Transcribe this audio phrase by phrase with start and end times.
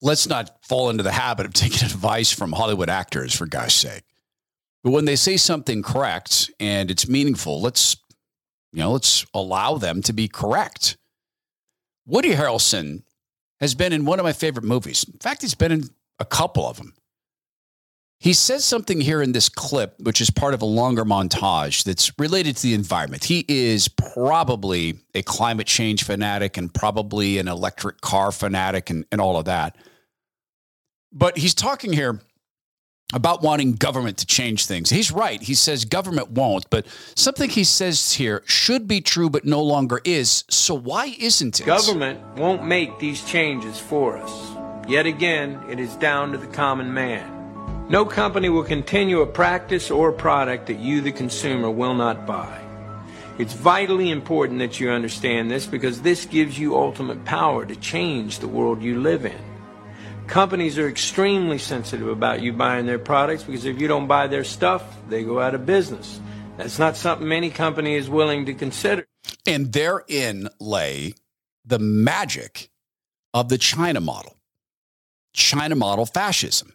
[0.00, 4.04] let's not fall into the habit of taking advice from Hollywood actors, for God's sake.
[4.84, 7.96] But when they say something correct and it's meaningful, let's,
[8.72, 10.96] you know, let's allow them to be correct.
[12.06, 13.02] Woody Harrelson
[13.60, 15.04] has been in one of my favorite movies.
[15.04, 16.94] In fact, he's been in a couple of them.
[18.20, 22.10] He says something here in this clip, which is part of a longer montage that's
[22.18, 23.24] related to the environment.
[23.24, 29.20] He is probably a climate change fanatic and probably an electric car fanatic and, and
[29.20, 29.76] all of that.
[31.12, 32.20] But he's talking here
[33.14, 34.90] about wanting government to change things.
[34.90, 35.40] He's right.
[35.40, 40.00] He says government won't, but something he says here should be true but no longer
[40.04, 40.44] is.
[40.50, 41.66] So why isn't it?
[41.66, 44.88] Government won't make these changes for us.
[44.88, 47.37] Yet again, it is down to the common man.
[47.90, 52.26] No company will continue a practice or a product that you, the consumer, will not
[52.26, 52.60] buy.
[53.38, 58.40] It's vitally important that you understand this because this gives you ultimate power to change
[58.40, 59.40] the world you live in.
[60.26, 64.44] Companies are extremely sensitive about you buying their products because if you don't buy their
[64.44, 66.20] stuff, they go out of business.
[66.58, 69.06] That's not something any company is willing to consider.
[69.46, 71.14] And therein lay
[71.64, 72.68] the magic
[73.32, 74.36] of the China model,
[75.32, 76.74] China model fascism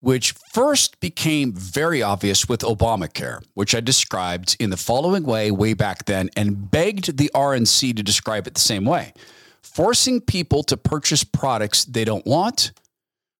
[0.00, 5.74] which first became very obvious with Obamacare, which I described in the following way way
[5.74, 9.12] back then and begged the RNC to describe it the same way.
[9.62, 12.72] Forcing people to purchase products they don't want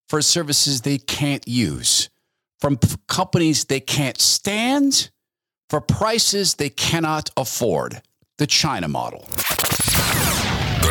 [0.08, 2.08] for services they can't use,
[2.60, 5.10] from companies they can't stand,
[5.68, 8.02] for prices they cannot afford.
[8.38, 9.26] The China model.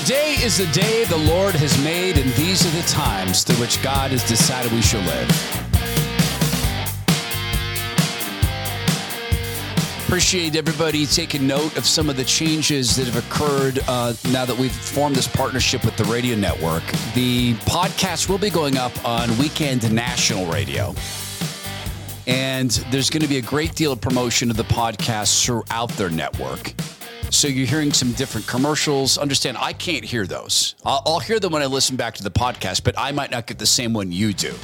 [0.00, 3.82] Today is the day the Lord has made, and these are the times through which
[3.82, 5.28] God has decided we shall live.
[10.06, 14.56] Appreciate everybody taking note of some of the changes that have occurred uh, now that
[14.56, 16.84] we've formed this partnership with the radio network.
[17.14, 20.94] The podcast will be going up on Weekend National Radio.
[22.26, 26.10] And there's going to be a great deal of promotion of the podcast throughout their
[26.10, 26.74] network.
[27.36, 29.18] So you're hearing some different commercials.
[29.18, 30.74] Understand, I can't hear those.
[30.86, 33.46] I'll, I'll, hear them when I listen back to the podcast, but I might not
[33.46, 34.54] get the same one you do.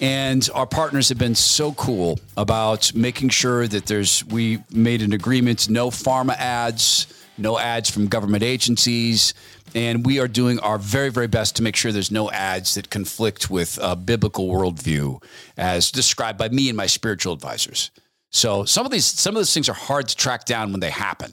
[0.00, 5.12] And our partners have been so cool about making sure that there's, we made an
[5.12, 9.34] agreement no pharma ads, no ads from government agencies.
[9.74, 12.88] And we are doing our very, very best to make sure there's no ads that
[12.88, 15.22] conflict with a biblical worldview
[15.58, 17.90] as described by me and my spiritual advisors.
[18.34, 20.90] So some of these some of those things are hard to track down when they
[20.90, 21.32] happen,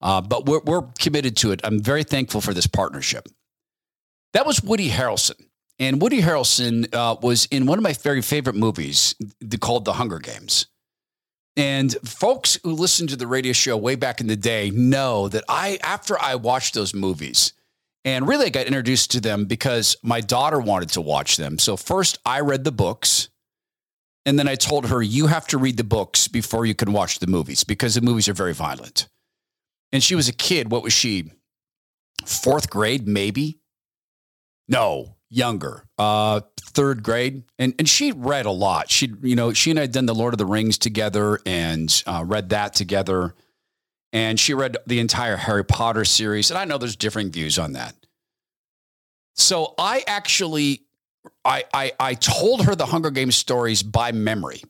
[0.00, 1.60] uh, but we're, we're committed to it.
[1.62, 3.28] I'm very thankful for this partnership.
[4.32, 5.44] That was Woody Harrelson,
[5.78, 9.14] and Woody Harrelson uh, was in one of my very favorite movies
[9.60, 10.68] called The Hunger Games.
[11.54, 15.44] And folks who listened to the radio show way back in the day know that
[15.50, 17.52] I, after I watched those movies,
[18.06, 21.58] and really I got introduced to them because my daughter wanted to watch them.
[21.58, 23.28] So first I read the books
[24.24, 27.18] and then I told her, you have to read the books before you can watch
[27.18, 29.08] the movies because the movies are very violent.
[29.90, 30.70] And she was a kid.
[30.70, 31.32] What was she?
[32.24, 33.58] Fourth grade, maybe?
[34.68, 35.86] No, younger.
[35.98, 37.42] Uh, third grade.
[37.58, 38.90] And and she read a lot.
[38.90, 42.02] She, you know, she and I had done the Lord of the Rings together and
[42.06, 43.34] uh, read that together.
[44.12, 46.50] And she read the entire Harry Potter series.
[46.50, 47.94] And I know there's differing views on that.
[49.34, 50.82] So I actually
[51.44, 54.62] I, I, I told her the Hunger Games stories by memory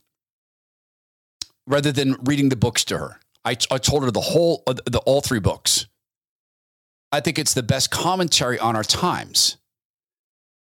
[1.66, 3.20] rather than reading the books to her.
[3.44, 5.86] I, I told her the whole, uh, the, all three books.
[7.10, 9.58] I think it's the best commentary on our times.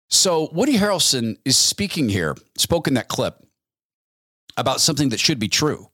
[0.09, 3.46] So Woody Harrelson is speaking here, spoke in that clip
[4.57, 5.89] about something that should be true.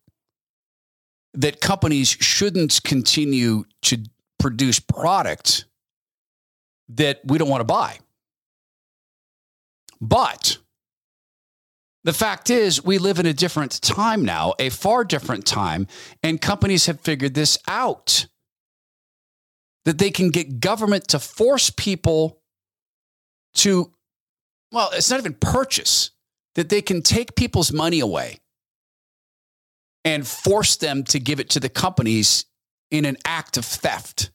[1.34, 3.98] That companies shouldn't continue to
[4.40, 5.66] produce product
[6.90, 8.00] that we don't want to buy.
[10.00, 10.58] But
[12.04, 15.88] the fact is, we live in a different time now, a far different time,
[16.24, 18.28] and companies have figured this out
[19.86, 22.42] that they can get government to force people
[23.56, 23.92] to,
[24.72, 26.12] well, it's not even purchase,
[26.56, 28.40] that they can take people's money away
[30.04, 32.46] and force them to give it to the companies
[32.92, 34.32] in an act of theft.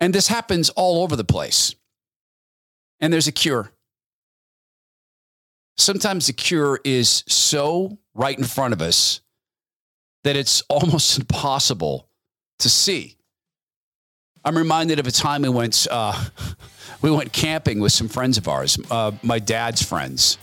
[0.00, 1.74] And this happens all over the place.
[3.00, 3.72] And there's a cure.
[5.78, 9.20] Sometimes the cure is so right in front of us
[10.24, 12.08] that it's almost impossible
[12.58, 13.16] to see.
[14.44, 16.24] I'm reminded of a time we went uh,
[17.02, 20.38] we went camping with some friends of ours, uh, my dad's friends,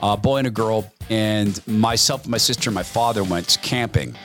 [0.00, 4.16] a boy and a girl, and myself, my sister, and my father went camping.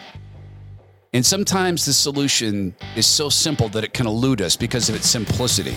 [1.13, 5.09] And sometimes the solution is so simple that it can elude us because of its
[5.09, 5.75] simplicity.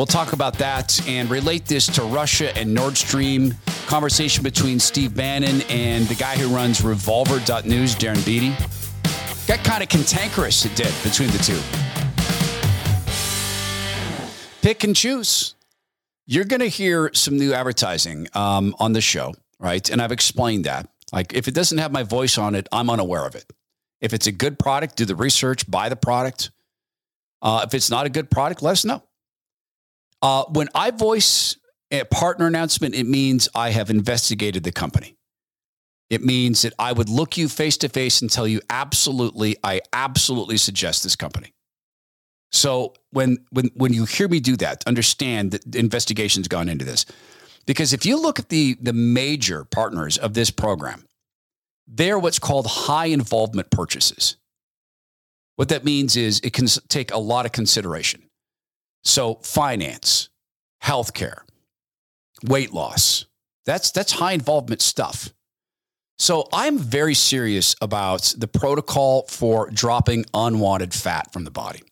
[0.00, 3.54] We'll talk about that and relate this to Russia and Nord Stream,
[3.86, 8.56] conversation between Steve Bannon and the guy who runs Revolver.news, Darren Beattie.
[9.46, 11.60] Got kind of cantankerous, it did, between the two.
[14.62, 15.54] Pick and choose.
[16.24, 19.86] You're going to hear some new advertising um, on the show, right?
[19.90, 20.88] And I've explained that.
[21.12, 23.52] Like, if it doesn't have my voice on it, I'm unaware of it.
[24.00, 26.52] If it's a good product, do the research, buy the product.
[27.42, 29.02] Uh, if it's not a good product, let us know.
[30.22, 31.56] Uh, when I voice
[31.90, 35.16] a partner announcement, it means I have investigated the company.
[36.08, 39.80] It means that I would look you face to face and tell you absolutely, I
[39.92, 41.52] absolutely suggest this company.
[42.52, 46.84] So when when when you hear me do that, understand that the investigation's gone into
[46.84, 47.06] this.
[47.64, 51.06] Because if you look at the the major partners of this program,
[51.86, 54.36] they're what's called high involvement purchases.
[55.54, 58.29] What that means is it can take a lot of consideration.
[59.02, 60.28] So finance,
[60.82, 61.40] healthcare,
[62.44, 63.26] weight loss.
[63.66, 65.32] That's that's high involvement stuff.
[66.18, 71.82] So I'm very serious about the protocol for dropping unwanted fat from the body.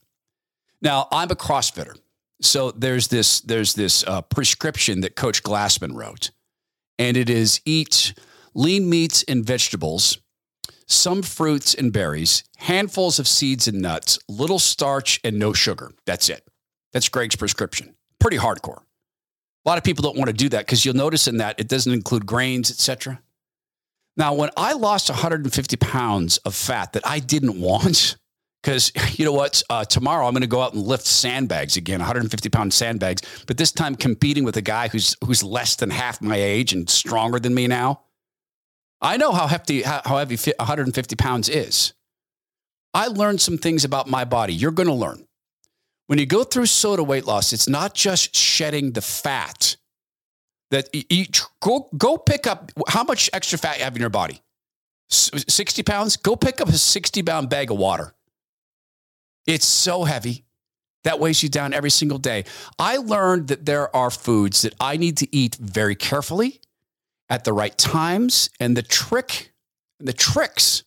[0.82, 1.96] Now I'm a CrossFitter,
[2.43, 6.31] so there's this there's this uh, prescription that Coach Glassman wrote,
[6.99, 8.14] and it is eat
[8.54, 10.19] lean meats and vegetables,
[10.87, 15.93] some fruits and berries, handfuls of seeds and nuts, little starch and no sugar.
[16.06, 16.46] That's it.
[16.93, 17.94] That's Greg's prescription.
[18.19, 18.82] Pretty hardcore.
[19.64, 21.69] A lot of people don't want to do that because you'll notice in that it
[21.69, 23.20] doesn't include grains, etc.
[24.17, 28.17] Now, when I lost 150 pounds of fat that I didn't want,
[28.62, 29.62] because you know what?
[29.70, 33.56] Uh, tomorrow I'm going to go out and lift sandbags again, 150 pound sandbags, but
[33.56, 37.38] this time competing with a guy who's who's less than half my age and stronger
[37.38, 38.02] than me now.
[39.00, 41.93] I know how hefty how heavy 150 pounds is.
[42.93, 44.55] I learned some things about my body.
[44.55, 45.27] You're going to learn.
[46.08, 49.76] When you go through SOTA weight loss, it's not just shedding the fat.
[50.70, 51.26] That you,
[51.60, 54.43] go go pick up how much extra fat you have in your body.
[55.10, 56.16] 60 pounds?
[56.16, 58.14] Go pick up a 60 pound bag of water.
[59.46, 60.44] It's so heavy.
[61.05, 62.44] That weighs you down every single day.
[62.78, 66.61] I learned that there are foods that I need to eat very carefully
[67.28, 68.50] at the right times.
[68.58, 69.52] And the trick,
[70.00, 70.84] the tricks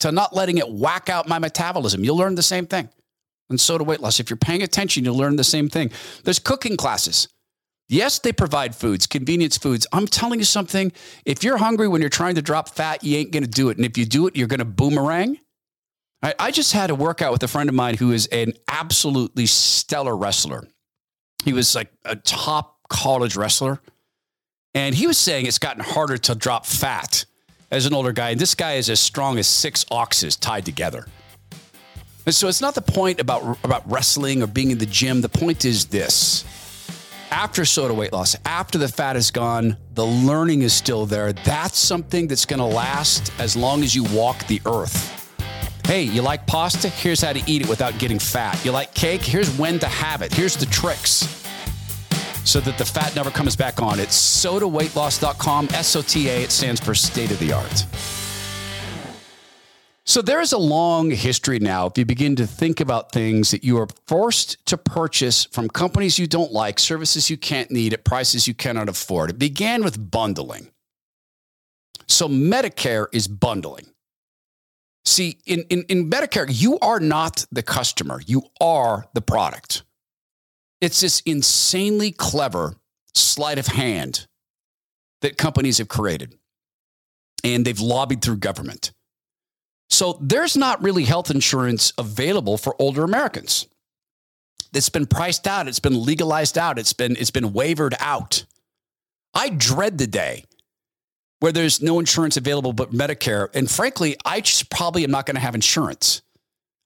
[0.00, 2.04] to not letting it whack out my metabolism.
[2.04, 2.88] You'll learn the same thing
[3.50, 4.20] and SOTA weight loss.
[4.20, 5.90] If you're paying attention, you'll learn the same thing.
[6.24, 7.28] There's cooking classes.
[7.88, 9.86] Yes, they provide foods, convenience foods.
[9.92, 10.92] I'm telling you something.
[11.24, 13.76] If you're hungry when you're trying to drop fat, you ain't going to do it.
[13.76, 15.38] And if you do it, you're going to boomerang.
[16.22, 19.46] I, I just had a workout with a friend of mine who is an absolutely
[19.46, 20.68] stellar wrestler.
[21.44, 23.80] He was like a top college wrestler.
[24.72, 27.24] And he was saying it's gotten harder to drop fat
[27.72, 28.30] as an older guy.
[28.30, 31.06] And this guy is as strong as six oxes tied together.
[32.26, 35.20] And so it's not the point about, about wrestling or being in the gym.
[35.20, 36.44] The point is this
[37.30, 41.32] after SOTA weight loss, after the fat is gone, the learning is still there.
[41.32, 45.16] That's something that's going to last as long as you walk the earth.
[45.86, 46.88] Hey, you like pasta?
[46.88, 48.64] Here's how to eat it without getting fat.
[48.64, 49.22] You like cake?
[49.22, 50.32] Here's when to have it.
[50.32, 51.40] Here's the tricks
[52.44, 53.98] so that the fat never comes back on.
[54.00, 56.42] It's sotaweightloss.com, S O T A.
[56.42, 57.86] It stands for state of the art.
[60.10, 61.86] So there is a long history now.
[61.86, 66.18] If you begin to think about things that you are forced to purchase from companies
[66.18, 70.10] you don't like, services you can't need at prices you cannot afford, it began with
[70.10, 70.72] bundling.
[72.08, 73.86] So Medicare is bundling.
[75.04, 79.84] See, in, in, in Medicare, you are not the customer, you are the product.
[80.80, 82.74] It's this insanely clever
[83.14, 84.26] sleight of hand
[85.20, 86.34] that companies have created,
[87.44, 88.90] and they've lobbied through government.
[89.90, 93.66] So there's not really health insurance available for older Americans.
[94.72, 98.44] It's been priced out, it's been legalized out, it's been it's been wavered out.
[99.34, 100.44] I dread the day
[101.40, 103.48] where there's no insurance available but Medicare.
[103.54, 106.22] And frankly, I just probably am not going to have insurance.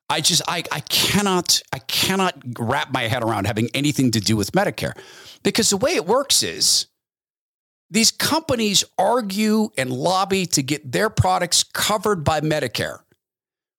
[0.08, 4.36] I just I, I cannot I cannot wrap my head around having anything to do
[4.36, 4.96] with Medicare.
[5.42, 6.86] Because the way it works is
[7.90, 13.00] these companies argue and lobby to get their products covered by Medicare,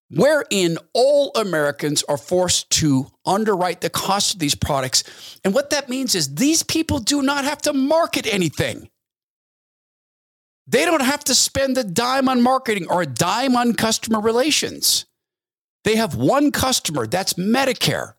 [0.10, 5.40] wherein all Americans are forced to underwrite the cost of these products.
[5.44, 8.90] And what that means is these people do not have to market anything.
[10.68, 15.06] They don't have to spend a dime on marketing or a dime on customer relations.
[15.84, 18.14] They have one customer, that's Medicare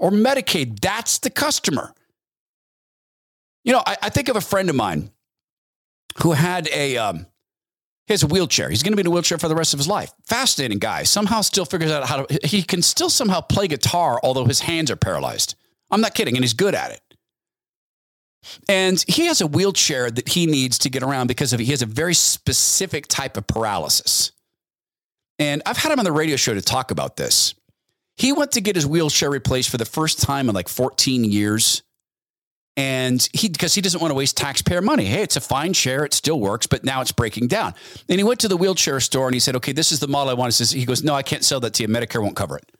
[0.00, 0.80] or Medicaid.
[0.80, 1.94] That's the customer.
[3.62, 5.10] You know, I, I think of a friend of mine
[6.22, 7.26] who had a um,
[8.06, 8.68] he has a wheelchair.
[8.68, 10.12] He's going to be in a wheelchair for the rest of his life.
[10.26, 11.04] Fascinating guy.
[11.04, 12.46] Somehow still figures out how to.
[12.46, 15.54] He can still somehow play guitar, although his hands are paralyzed.
[15.90, 17.00] I'm not kidding, and he's good at it.
[18.68, 21.82] And he has a wheelchair that he needs to get around because of he has
[21.82, 24.32] a very specific type of paralysis.
[25.38, 27.54] And I've had him on the radio show to talk about this.
[28.16, 31.82] He went to get his wheelchair replaced for the first time in like 14 years.
[32.76, 35.04] And he, because he doesn't want to waste taxpayer money.
[35.04, 36.04] Hey, it's a fine chair.
[36.04, 37.74] It still works, but now it's breaking down.
[38.08, 40.30] And he went to the wheelchair store and he said, okay, this is the model
[40.30, 40.48] I want.
[40.48, 41.88] He, says, he goes, no, I can't sell that to you.
[41.88, 42.72] Medicare won't cover it.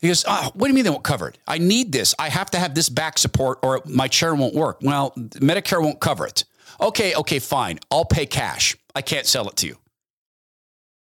[0.00, 1.38] He goes, oh, what do you mean they won't cover it?
[1.46, 2.14] I need this.
[2.18, 4.78] I have to have this back support or my chair won't work.
[4.80, 6.44] Well, Medicare won't cover it.
[6.80, 7.78] Okay, okay, fine.
[7.90, 8.76] I'll pay cash.
[8.94, 9.76] I can't sell it to you.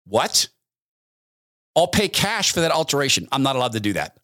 [0.05, 0.49] What?
[1.75, 3.27] I'll pay cash for that alteration.
[3.31, 4.17] I'm not allowed to do that.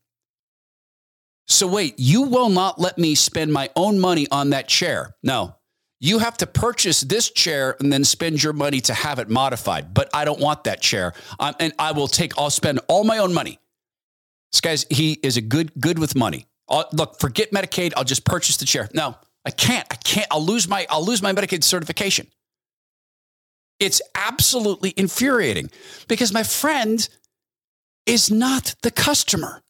[1.47, 5.15] So wait, you will not let me spend my own money on that chair.
[5.21, 5.55] No.
[5.99, 9.93] You have to purchase this chair and then spend your money to have it modified.
[9.93, 11.13] But I don't want that chair.
[11.39, 13.59] Um, and I will take, I'll spend all my own money.
[14.51, 16.47] This guy's, he is a good, good with money.
[16.67, 17.93] I'll, look, forget Medicaid.
[17.95, 18.89] I'll just purchase the chair.
[18.93, 19.85] No, I can't.
[19.91, 20.27] I can't.
[20.31, 22.27] I'll lose my, I'll lose my Medicaid certification.
[23.79, 25.69] It's absolutely infuriating
[26.07, 27.07] because my friend
[28.05, 29.61] is not the customer.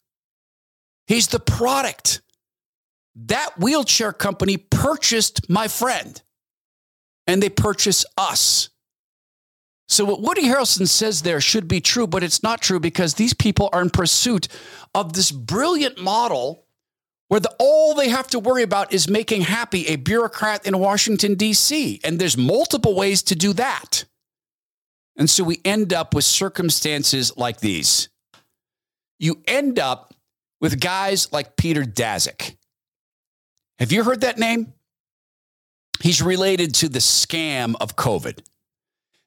[1.11, 2.21] He's the product.
[3.15, 6.21] That wheelchair company purchased my friend
[7.27, 8.69] and they purchase us.
[9.89, 13.33] So, what Woody Harrelson says there should be true, but it's not true because these
[13.33, 14.47] people are in pursuit
[14.95, 16.63] of this brilliant model
[17.27, 21.35] where the, all they have to worry about is making happy a bureaucrat in Washington,
[21.35, 21.99] D.C.
[22.05, 24.05] And there's multiple ways to do that.
[25.17, 28.07] And so we end up with circumstances like these.
[29.19, 30.10] You end up
[30.61, 32.55] with guys like Peter Daszak.
[33.79, 34.73] Have you heard that name?
[35.99, 38.39] He's related to the scam of COVID.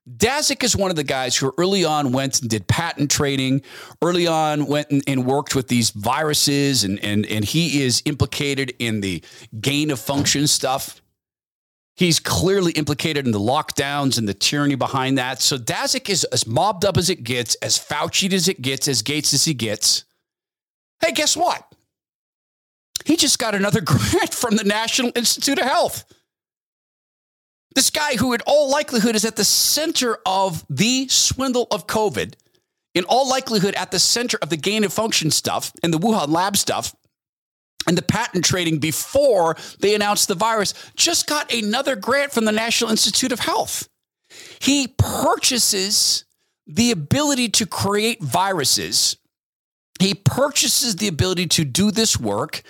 [0.09, 3.63] Daszak is one of the guys who early on went and did patent trading,
[4.03, 8.75] early on went and, and, worked with these viruses, and, and, and he is implicated
[8.79, 9.25] in the
[9.61, 11.01] gain of function stuff.
[11.97, 15.41] He's clearly implicated in the lockdowns and the tyranny behind that.
[15.41, 19.01] So Daszak is as mobbed up as it gets, as Fauci as it gets, as
[19.01, 20.05] Gates as he gets.
[21.05, 21.63] Hey, guess what?
[23.05, 26.05] He just got another grant from the National Institute of Health.
[27.75, 32.35] This guy, who in all likelihood is at the center of the swindle of COVID,
[32.95, 36.29] in all likelihood at the center of the gain of function stuff and the Wuhan
[36.29, 36.95] lab stuff
[37.87, 42.53] and the patent trading before they announced the virus, just got another grant from the
[42.53, 43.89] National Institute of Health.
[44.61, 46.25] He purchases
[46.67, 49.19] the ability to create viruses
[50.01, 52.63] he purchases the ability to do this work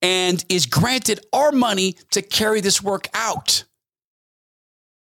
[0.00, 3.64] and is granted our money to carry this work out.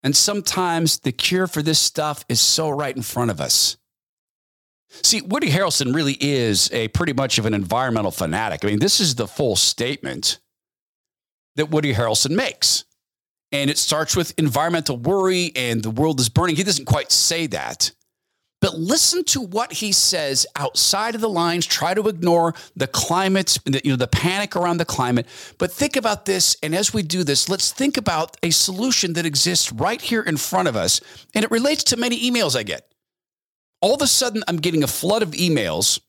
[0.03, 3.77] And sometimes the cure for this stuff is so right in front of us.
[5.03, 8.65] See, Woody Harrelson really is a pretty much of an environmental fanatic.
[8.65, 10.39] I mean, this is the full statement
[11.57, 12.85] that Woody Harrelson makes.
[13.51, 16.57] And it starts with environmental worry and the world is burning.
[16.57, 17.93] He doesn't quite say that.
[18.65, 21.67] But listen to what he says outside of the lines.
[21.67, 25.27] Try to ignore the climate, you know, the panic around the climate.
[25.59, 26.57] But think about this.
[26.63, 30.39] And as we do this, let's think about a solution that exists right here in
[30.39, 31.03] front of us.
[31.35, 32.91] And it relates to many emails I get.
[33.83, 36.01] All of a sudden, I'm getting a flood of emails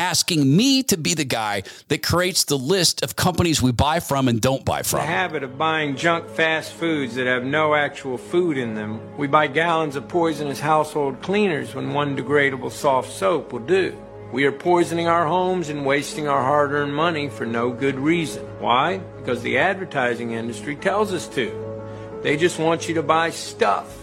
[0.00, 4.28] asking me to be the guy that creates the list of companies we buy from
[4.28, 5.00] and don't buy from.
[5.00, 8.98] The habit of buying junk fast foods that have no actual food in them.
[9.18, 13.94] We buy gallons of poisonous household cleaners when one degradable soft soap will do.
[14.32, 18.42] We are poisoning our homes and wasting our hard earned money for no good reason.
[18.58, 18.98] Why?
[19.18, 21.52] Because the advertising industry tells us to.
[22.22, 23.94] They just want you to buy stuff.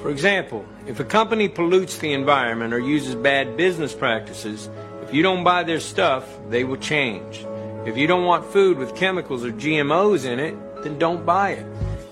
[0.00, 4.68] For example, if a company pollutes the environment or uses bad business practices,
[5.06, 7.44] if you don't buy their stuff, they will change.
[7.86, 11.66] If you don't want food with chemicals or GMOs in it, then don't buy it.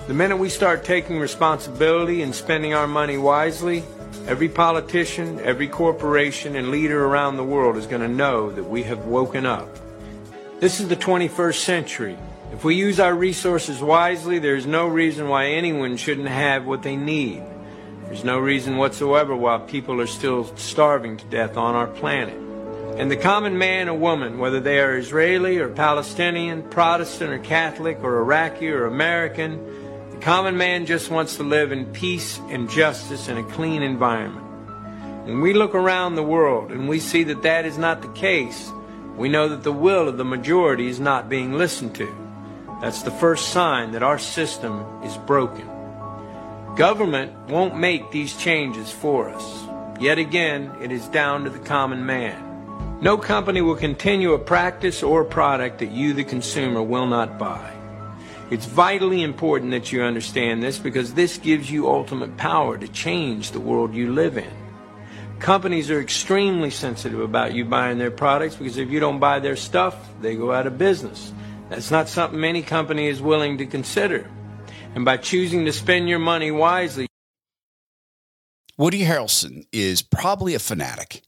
[0.07, 3.83] The minute we start taking responsibility and spending our money wisely,
[4.27, 8.83] every politician, every corporation, and leader around the world is going to know that we
[8.83, 9.69] have woken up.
[10.61, 12.19] This is the 21st century.
[12.53, 16.83] If we use our resources wisely, there is no reason why anyone shouldn't have what
[16.83, 17.43] they need.
[18.05, 22.42] There's no reason whatsoever why people are still starving to death on our planet.
[22.97, 27.99] And the common man or woman, whether they are Israeli or Palestinian, Protestant or Catholic
[28.03, 33.29] or Iraqi or American, the common man just wants to live in peace and justice
[33.29, 34.47] in a clean environment.
[35.25, 38.71] When we look around the world and we see that that is not the case,
[39.17, 42.15] we know that the will of the majority is not being listened to.
[42.83, 45.67] That's the first sign that our system is broken.
[46.77, 49.65] Government won't make these changes for us.
[49.99, 52.51] Yet again, it is down to the common man.
[53.02, 57.37] No company will continue a practice or a product that you, the consumer, will not
[57.37, 57.73] buy.
[58.49, 63.50] It's vitally important that you understand this because this gives you ultimate power to change
[63.50, 64.52] the world you live in.
[65.40, 69.56] Companies are extremely sensitive about you buying their products because if you don't buy their
[69.56, 71.32] stuff, they go out of business.
[71.71, 74.30] That's not something any company is willing to consider.
[74.94, 77.09] And by choosing to spend your money wisely,
[78.78, 81.23] Woody Harrelson is probably a fanatic,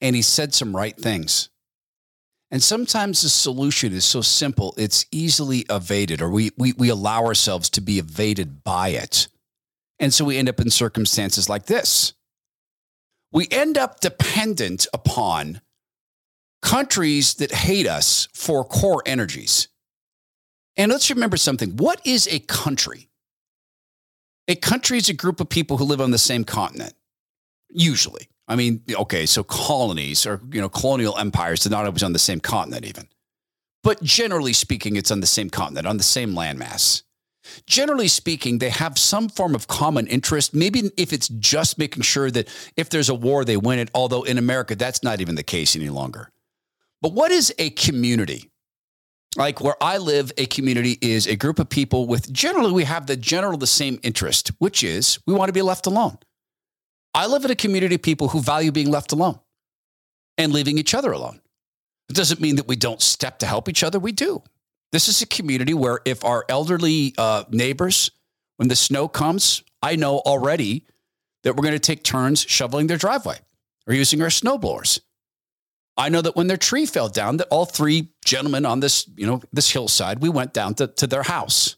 [0.00, 1.48] and he said some right things.
[2.50, 7.24] And sometimes the solution is so simple, it's easily evaded, or we, we, we allow
[7.24, 9.28] ourselves to be evaded by it.
[9.98, 12.14] And so we end up in circumstances like this.
[13.32, 15.60] We end up dependent upon
[16.62, 19.68] countries that hate us for core energies.
[20.76, 23.08] And let's remember something what is a country?
[24.46, 26.94] A country is a group of people who live on the same continent,
[27.68, 28.28] usually.
[28.48, 32.18] I mean, okay, so colonies or you know colonial empires are not always on the
[32.18, 33.08] same continent, even.
[33.84, 37.02] But generally speaking, it's on the same continent, on the same landmass.
[37.66, 40.54] Generally speaking, they have some form of common interest.
[40.54, 43.90] Maybe if it's just making sure that if there's a war, they win it.
[43.94, 46.30] Although in America, that's not even the case any longer.
[47.00, 48.50] But what is a community?
[49.36, 53.06] Like where I live, a community is a group of people with generally we have
[53.06, 56.18] the general the same interest, which is we want to be left alone.
[57.14, 59.38] I live in a community of people who value being left alone
[60.36, 61.40] and leaving each other alone.
[62.08, 63.98] It doesn't mean that we don't step to help each other.
[63.98, 64.42] We do.
[64.92, 68.10] This is a community where if our elderly uh, neighbors,
[68.56, 70.86] when the snow comes, I know already
[71.44, 73.38] that we're going to take turns shoveling their driveway
[73.86, 75.00] or using our snow blowers.
[75.96, 79.26] I know that when their tree fell down, that all three gentlemen on this, you
[79.26, 81.76] know, this hillside, we went down to, to their house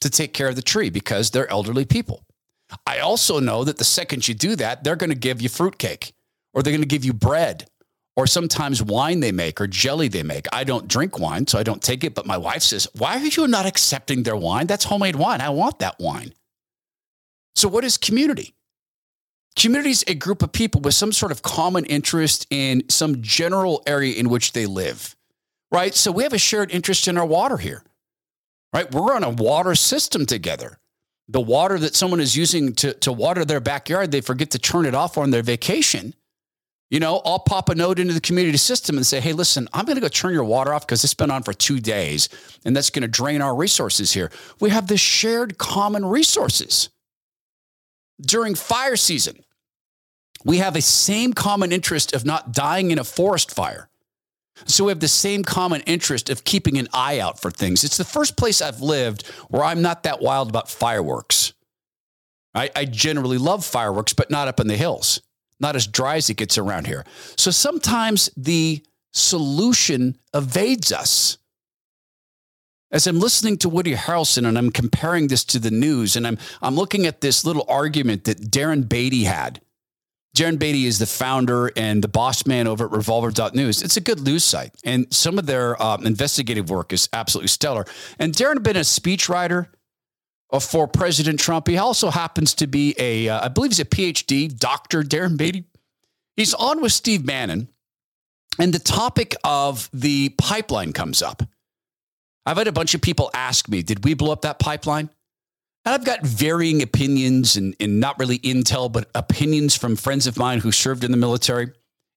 [0.00, 2.24] to take care of the tree because they're elderly people.
[2.86, 6.14] I also know that the second you do that, they're going to give you fruitcake
[6.52, 7.68] or they're going to give you bread
[8.16, 10.46] or sometimes wine they make or jelly they make.
[10.52, 12.14] I don't drink wine, so I don't take it.
[12.14, 14.66] But my wife says, Why are you not accepting their wine?
[14.66, 15.40] That's homemade wine.
[15.40, 16.34] I want that wine.
[17.56, 18.54] So, what is community?
[19.56, 23.82] Community is a group of people with some sort of common interest in some general
[23.86, 25.14] area in which they live,
[25.70, 25.94] right?
[25.94, 27.82] So, we have a shared interest in our water here,
[28.72, 28.90] right?
[28.92, 30.78] We're on a water system together
[31.28, 34.86] the water that someone is using to, to water their backyard, they forget to turn
[34.86, 36.14] it off on their vacation.
[36.90, 39.86] You know, I'll pop a note into the community system and say, hey, listen, I'm
[39.86, 42.28] going to go turn your water off because it's been on for two days
[42.64, 44.30] and that's going to drain our resources here.
[44.60, 46.90] We have this shared common resources.
[48.20, 49.44] During fire season,
[50.44, 53.88] we have a same common interest of not dying in a forest fire.
[54.66, 57.84] So we have the same common interest of keeping an eye out for things.
[57.84, 61.52] It's the first place I've lived where I'm not that wild about fireworks.
[62.54, 65.20] I, I generally love fireworks, but not up in the hills,
[65.60, 67.04] not as dry as it gets around here.
[67.36, 71.38] So sometimes the solution evades us.
[72.90, 76.38] As I'm listening to Woody Harrelson and I'm comparing this to the news, and I'm,
[76.62, 79.60] I'm looking at this little argument that Darren Beattie had
[80.34, 83.82] Darren Beattie is the founder and the boss man over at revolver.news.
[83.82, 87.84] It's a good news site, and some of their um, investigative work is absolutely stellar.
[88.18, 89.68] And Darren had been a speechwriter
[90.50, 91.68] uh, for President Trump.
[91.68, 95.04] He also happens to be a, uh, I believe he's a PhD, Dr.
[95.04, 95.64] Darren Beattie.
[96.36, 97.68] He's on with Steve Bannon,
[98.58, 101.44] and the topic of the pipeline comes up.
[102.44, 105.10] I've had a bunch of people ask me, did we blow up that pipeline?
[105.84, 110.38] And I've got varying opinions and, and not really intel, but opinions from friends of
[110.38, 111.72] mine who served in the military.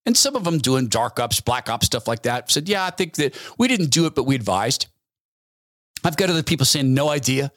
[0.06, 2.50] And some of them doing dark ops, black ops, stuff like that.
[2.50, 4.88] Said, yeah, I think that we didn't do it, but we advised.
[6.04, 7.52] I've got other people saying, no idea.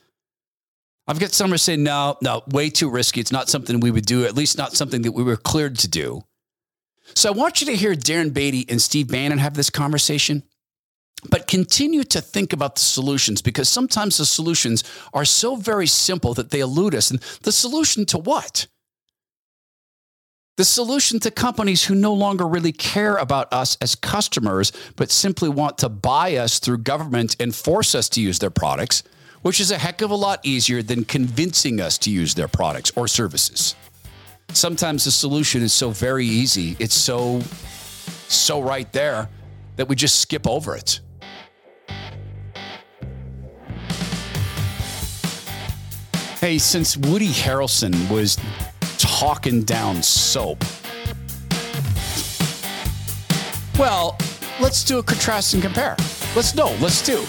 [1.06, 3.20] I've got some are saying, no, no, way too risky.
[3.20, 5.88] It's not something we would do, at least not something that we were cleared to
[5.88, 6.22] do.
[7.14, 10.42] So I want you to hear Darren Beattie and Steve Bannon have this conversation.
[11.28, 16.32] But continue to think about the solutions because sometimes the solutions are so very simple
[16.34, 17.10] that they elude us.
[17.10, 18.66] And the solution to what?
[20.56, 25.48] The solution to companies who no longer really care about us as customers, but simply
[25.48, 29.02] want to buy us through government and force us to use their products,
[29.42, 32.92] which is a heck of a lot easier than convincing us to use their products
[32.96, 33.74] or services.
[34.52, 37.40] Sometimes the solution is so very easy, it's so,
[38.28, 39.28] so right there
[39.76, 41.00] that we just skip over it.
[46.40, 48.38] Hey, since Woody Harrelson was
[48.96, 50.64] talking down soap,
[53.78, 54.16] well,
[54.58, 55.96] let's do a contrast and compare.
[56.34, 57.24] Let's no, let's do.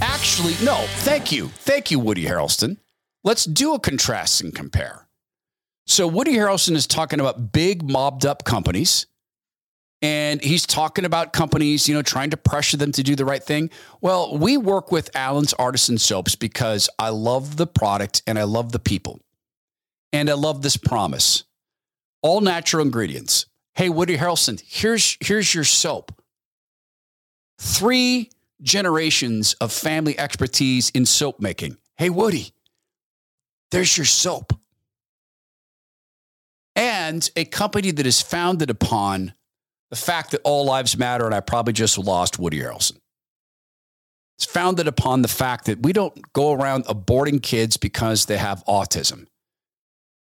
[0.00, 1.48] Actually, no, thank you.
[1.48, 2.78] Thank you, Woody Harrelson.
[3.22, 5.06] Let's do a contrast and compare.
[5.86, 9.06] So, Woody Harrelson is talking about big mobbed up companies
[10.06, 13.42] and he's talking about companies, you know, trying to pressure them to do the right
[13.42, 13.70] thing.
[14.00, 18.70] Well, we work with Alan's Artisan Soaps because I love the product and I love
[18.70, 19.18] the people.
[20.12, 21.42] And I love this promise.
[22.22, 23.46] All natural ingredients.
[23.74, 26.22] Hey, Woody Harrelson, here's here's your soap.
[27.58, 28.30] Three
[28.62, 31.78] generations of family expertise in soap making.
[31.96, 32.52] Hey, Woody,
[33.72, 34.52] there's your soap.
[36.76, 39.34] And a company that is founded upon
[39.90, 42.98] the fact that all lives matter, and I probably just lost Woody Harrelson.
[44.38, 48.64] It's founded upon the fact that we don't go around aborting kids because they have
[48.66, 49.26] autism.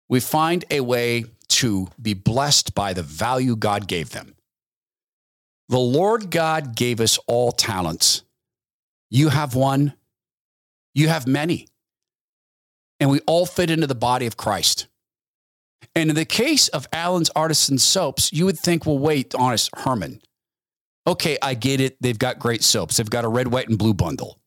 [0.09, 4.35] We find a way to be blessed by the value God gave them.
[5.69, 8.23] The Lord God gave us all talents.
[9.11, 9.95] You have one,
[10.95, 11.67] you have many.
[13.01, 14.87] And we all fit into the body of Christ.
[15.97, 20.21] And in the case of Alan's Artisan Soaps, you would think, well, wait, honest, Herman.
[21.07, 21.97] Okay, I get it.
[22.03, 22.99] They've got great soaps.
[22.99, 24.39] They've got a red, white, and blue bundle.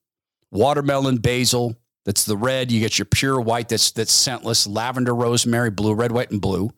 [0.52, 2.72] Watermelon, basil, that's the red.
[2.72, 6.70] You get your pure white, that's that's scentless, lavender, rosemary, blue, red, white, and blue.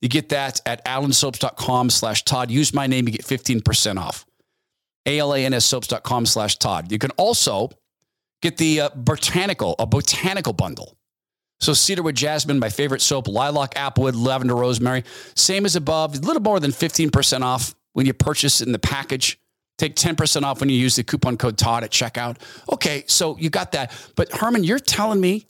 [0.00, 2.50] You get that at alanssoaps.com slash Todd.
[2.50, 4.24] Use my name, you get 15% off.
[5.06, 6.92] A-L-A-N-S soaps.com slash Todd.
[6.92, 7.70] You can also
[8.42, 10.96] get the uh, botanical, a botanical bundle.
[11.60, 16.42] So cedarwood jasmine, my favorite soap, lilac applewood, lavender rosemary, same as above, a little
[16.42, 19.38] more than 15% off when you purchase in the package.
[19.76, 22.38] Take 10% off when you use the coupon code Todd at checkout.
[22.72, 23.92] Okay, so you got that.
[24.16, 25.46] But Herman, you're telling me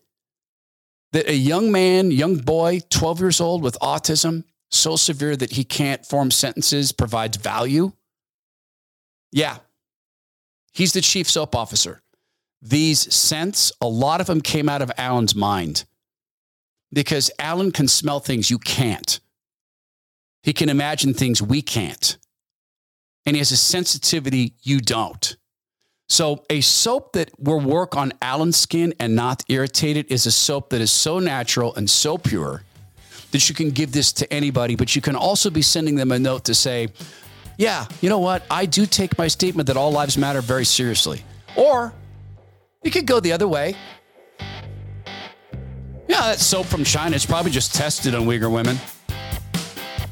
[1.12, 5.64] that a young man, young boy, 12 years old with autism, so severe that he
[5.64, 7.92] can't form sentences, provides value?
[9.32, 9.58] Yeah.
[10.72, 12.02] He's the chief soap officer.
[12.62, 15.84] These scents, a lot of them came out of Alan's mind
[16.92, 19.20] because Alan can smell things you can't.
[20.42, 22.16] He can imagine things we can't.
[23.26, 25.36] And he has a sensitivity you don't.
[26.08, 30.32] So, a soap that will work on Alan's skin and not irritate it is a
[30.32, 32.64] soap that is so natural and so pure
[33.30, 36.18] that you can give this to anybody, but you can also be sending them a
[36.18, 36.88] note to say,
[37.58, 38.42] yeah, you know what?
[38.50, 41.22] I do take my statement that all lives matter very seriously.
[41.54, 41.92] Or
[42.82, 43.76] you could go the other way
[46.10, 47.14] yeah, that soap from China.
[47.14, 48.78] It's probably just tested on Uyghur women.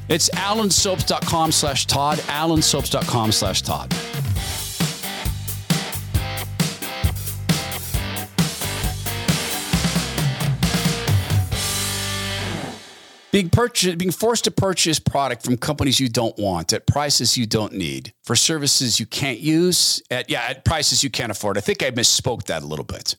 [0.07, 3.93] It's alanssoaps.com slash Todd, alanssoaps.com slash Todd.
[13.31, 13.51] Being,
[13.97, 18.11] being forced to purchase product from companies you don't want at prices you don't need
[18.23, 21.57] for services you can't use at yeah at prices you can't afford.
[21.57, 23.15] I think I misspoke that a little bit.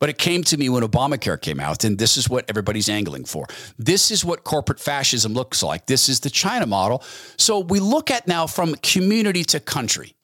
[0.00, 3.24] But it came to me when Obamacare came out, and this is what everybody's angling
[3.24, 3.46] for.
[3.78, 5.86] This is what corporate fascism looks like.
[5.86, 7.02] This is the China model.
[7.36, 10.14] So we look at now from community to country.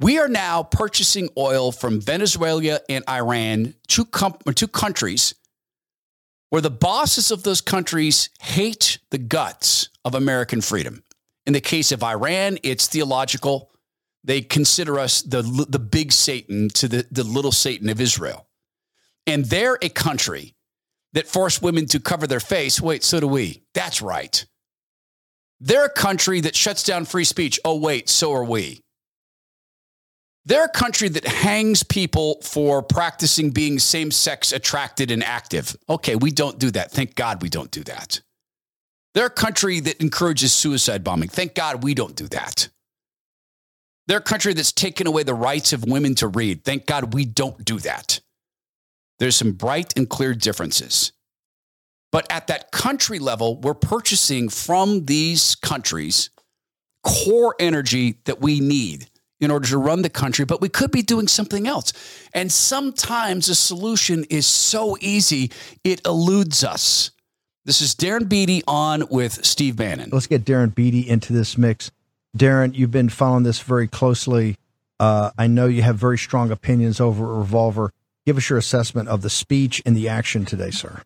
[0.00, 5.34] We are now purchasing oil from Venezuela and Iran, two, com- two countries
[6.50, 11.02] where the bosses of those countries hate the guts of American freedom.
[11.46, 13.70] In the case of Iran, it's theological.
[14.24, 18.48] They consider us the, the big Satan to the, the little Satan of Israel.
[19.26, 20.54] And they're a country
[21.12, 22.80] that forced women to cover their face.
[22.80, 23.62] Wait, so do we.
[23.74, 24.44] That's right.
[25.60, 27.60] They're a country that shuts down free speech.
[27.64, 28.80] Oh, wait, so are we.
[30.46, 35.74] They're a country that hangs people for practicing being same sex attracted and active.
[35.88, 36.90] Okay, we don't do that.
[36.90, 38.20] Thank God we don't do that.
[39.14, 41.28] They're a country that encourages suicide bombing.
[41.28, 42.68] Thank God we don't do that.
[44.06, 46.64] They're a country that's taken away the rights of women to read.
[46.64, 48.20] Thank God we don't do that.
[49.18, 51.12] There's some bright and clear differences.
[52.12, 56.30] But at that country level, we're purchasing from these countries
[57.02, 59.08] core energy that we need
[59.40, 61.92] in order to run the country, but we could be doing something else.
[62.32, 65.50] And sometimes the solution is so easy,
[65.82, 67.10] it eludes us.
[67.64, 70.10] This is Darren Beattie on with Steve Bannon.
[70.12, 71.90] Let's get Darren Beattie into this mix.
[72.36, 74.56] Darren, you've been following this very closely.
[74.98, 77.92] Uh, I know you have very strong opinions over Revolver.
[78.26, 81.02] Give us your assessment of the speech and the action today, sir.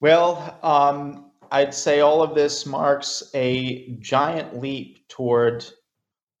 [0.00, 5.64] Well, um, I'd say all of this marks a giant leap toward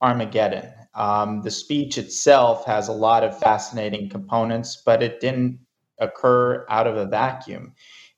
[0.00, 0.72] Armageddon.
[0.94, 5.58] Um, the speech itself has a lot of fascinating components, but it didn't
[5.98, 7.72] occur out of a vacuum.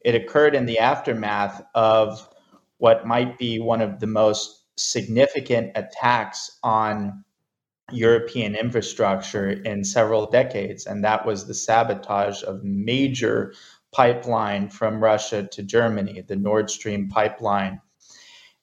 [0.05, 2.30] It occurred in the aftermath of
[2.81, 7.23] what might be one of the most significant attacks on
[7.93, 13.53] European infrastructure in several decades, and that was the sabotage of major
[13.93, 17.81] pipeline from Russia to Germany, the Nord Stream pipeline.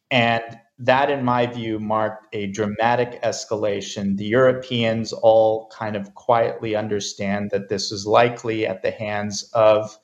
[0.10, 0.44] And
[0.80, 4.18] that, in my view, marked a dramatic escalation.
[4.18, 9.96] The Europeans all kind of quietly understand that this is likely at the hands of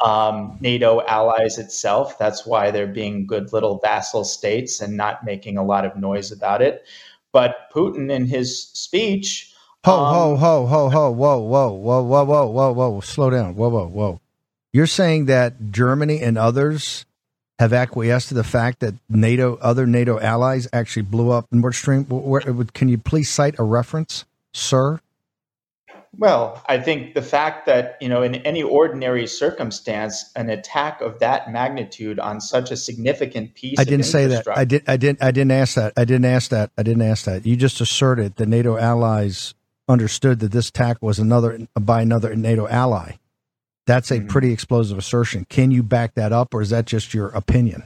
[0.00, 2.18] um, NATO allies itself.
[2.18, 6.30] That's why they're being good little vassal states and not making a lot of noise
[6.30, 6.84] about it.
[7.32, 9.52] But Putin, in his speech,
[9.84, 13.54] ho um, ho ho ho ho whoa whoa whoa whoa whoa whoa whoa slow down
[13.54, 14.20] whoa whoa whoa.
[14.72, 17.06] You're saying that Germany and others
[17.58, 22.04] have acquiesced to the fact that NATO, other NATO allies, actually blew up Nord Stream.
[22.04, 22.42] Where,
[22.74, 25.00] can you please cite a reference, sir?
[26.18, 31.18] Well, I think the fact that, you know, in any ordinary circumstance, an attack of
[31.18, 34.46] that magnitude on such a significant piece I didn't say that.
[34.48, 35.92] I did I didn't I didn't ask that.
[35.96, 36.70] I didn't ask that.
[36.78, 37.44] I didn't ask that.
[37.44, 39.54] You just asserted the NATO allies
[39.88, 43.16] understood that this attack was another by another NATO ally.
[43.86, 44.28] That's a mm-hmm.
[44.28, 45.44] pretty explosive assertion.
[45.48, 47.84] Can you back that up or is that just your opinion?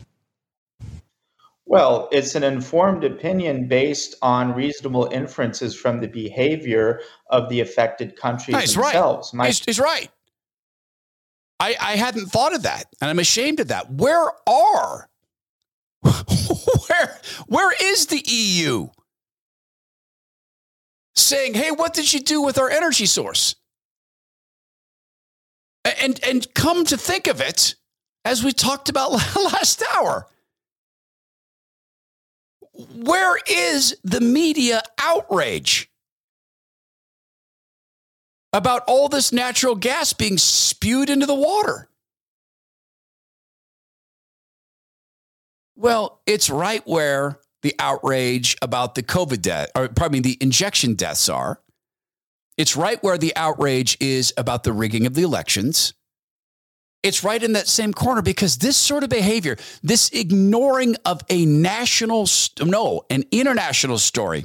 [1.71, 8.17] Well, it's an informed opinion based on reasonable inferences from the behavior of the affected
[8.17, 9.31] countries no, he's themselves.
[9.33, 9.39] Right.
[9.39, 10.11] My- he's, he's right.
[11.61, 13.89] I, I hadn't thought of that, and I'm ashamed of that.
[13.89, 15.09] Where are
[16.03, 18.89] where where is the EU
[21.15, 23.55] saying, "Hey, what did you do with our energy source?"
[25.85, 27.77] And and come to think of it,
[28.25, 30.27] as we talked about last hour,
[33.07, 35.91] where is the media outrage
[38.53, 41.89] about all this natural gas being spewed into the water?
[45.77, 50.95] Well, it's right where the outrage about the COVID death, or pardon me, the injection
[50.95, 51.61] deaths are.
[52.59, 55.95] It's right where the outrage is about the rigging of the elections.
[57.03, 61.47] It's right in that same corner because this sort of behavior, this ignoring of a
[61.47, 62.29] national,
[62.63, 64.45] no, an international story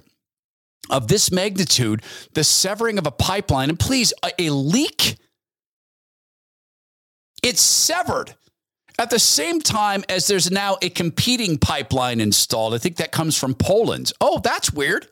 [0.90, 2.02] of this magnitude,
[2.34, 5.18] the severing of a pipeline, and please, a, a leak,
[7.44, 8.36] it's severed
[8.98, 12.74] at the same time as there's now a competing pipeline installed.
[12.74, 14.14] I think that comes from Poland.
[14.22, 15.08] Oh, that's weird.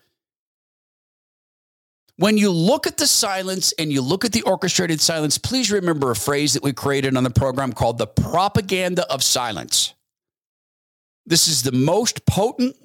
[2.18, 6.12] When you look at the silence and you look at the orchestrated silence, please remember
[6.12, 9.94] a phrase that we created on the program called the propaganda of silence.
[11.26, 12.76] This is the most potent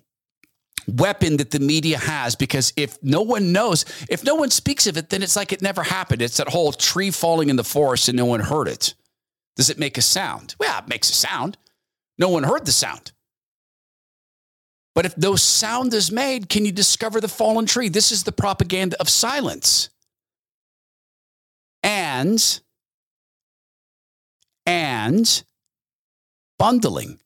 [0.87, 4.97] weapon that the media has because if no one knows, if no one speaks of
[4.97, 6.23] it, then it's like it never happened.
[6.23, 8.95] It's that whole tree falling in the forest and no one heard it.
[9.57, 10.55] Does it make a sound?
[10.59, 11.59] Well, it makes a sound.
[12.17, 13.13] No one heard the sound.
[14.99, 17.89] But if no sound is made, can you discover the fallen tree?
[17.89, 19.91] This is the propaganda of silence.
[21.85, 22.61] And,
[24.67, 25.45] and
[26.59, 27.21] bundling.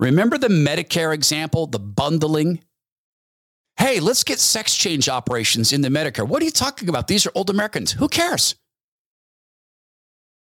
[0.00, 2.64] Remember the Medicare example, the bundling?
[3.76, 6.26] Hey, let's get sex change operations into Medicare.
[6.26, 7.06] What are you talking about?
[7.06, 7.92] These are old Americans.
[7.92, 8.56] Who cares?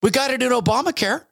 [0.02, 1.26] We got it in Obamacare.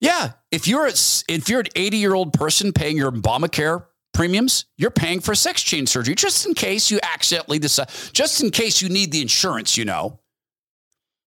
[0.00, 0.94] Yeah, if you're a,
[1.28, 5.62] if you're an 80 year old person paying your Obamacare premiums, you're paying for sex
[5.62, 9.76] change surgery just in case you accidentally decide, just in case you need the insurance,
[9.76, 10.18] you know.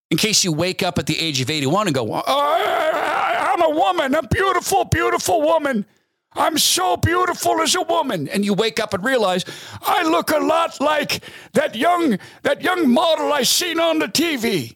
[0.10, 3.70] In case you wake up at the age of 81 and go, oh, I'm a
[3.70, 5.86] woman, a beautiful, beautiful woman.
[6.34, 8.28] I'm so beautiful as a woman.
[8.30, 9.46] And you wake up and realize
[9.84, 14.76] I look a lot like that young that young model I seen on the TV.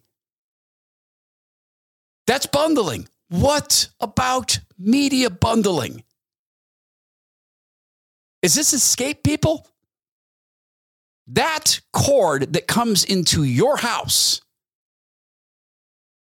[2.28, 3.08] That's bundling.
[3.34, 6.04] What about media bundling?
[8.44, 9.68] Is this escape people?
[11.26, 14.40] That cord that comes into your house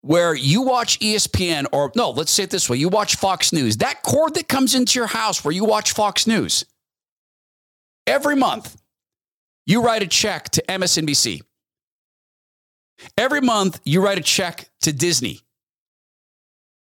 [0.03, 3.75] where you watch ESPN or no, let's say it this way you watch Fox News.
[3.77, 6.63] That cord that comes into your house where you watch Fox News
[8.07, 8.81] every month,
[9.65, 11.41] you write a check to MSNBC.
[13.17, 15.41] Every month, you write a check to Disney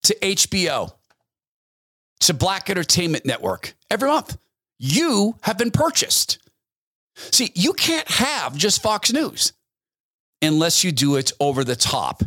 [0.04, 0.92] to HBO,
[2.20, 4.36] to Black Entertainment Network every month.
[4.78, 6.38] You have been purchased.
[7.16, 9.52] See, you can't have just Fox News
[10.40, 12.22] unless you do it over the top,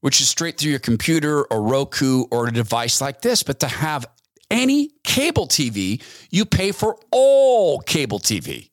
[0.00, 3.42] which is straight through your computer or Roku or a device like this.
[3.42, 4.06] But to have
[4.50, 8.70] any cable TV, you pay for all cable TV.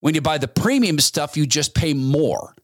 [0.00, 2.54] When you buy the premium stuff, you just pay more.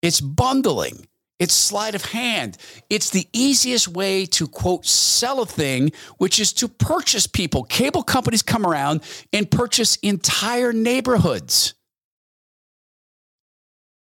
[0.00, 1.06] It's bundling.
[1.40, 2.56] It's sleight of hand.
[2.88, 7.64] It's the easiest way to quote sell a thing, which is to purchase people.
[7.64, 11.74] Cable companies come around and purchase entire neighborhoods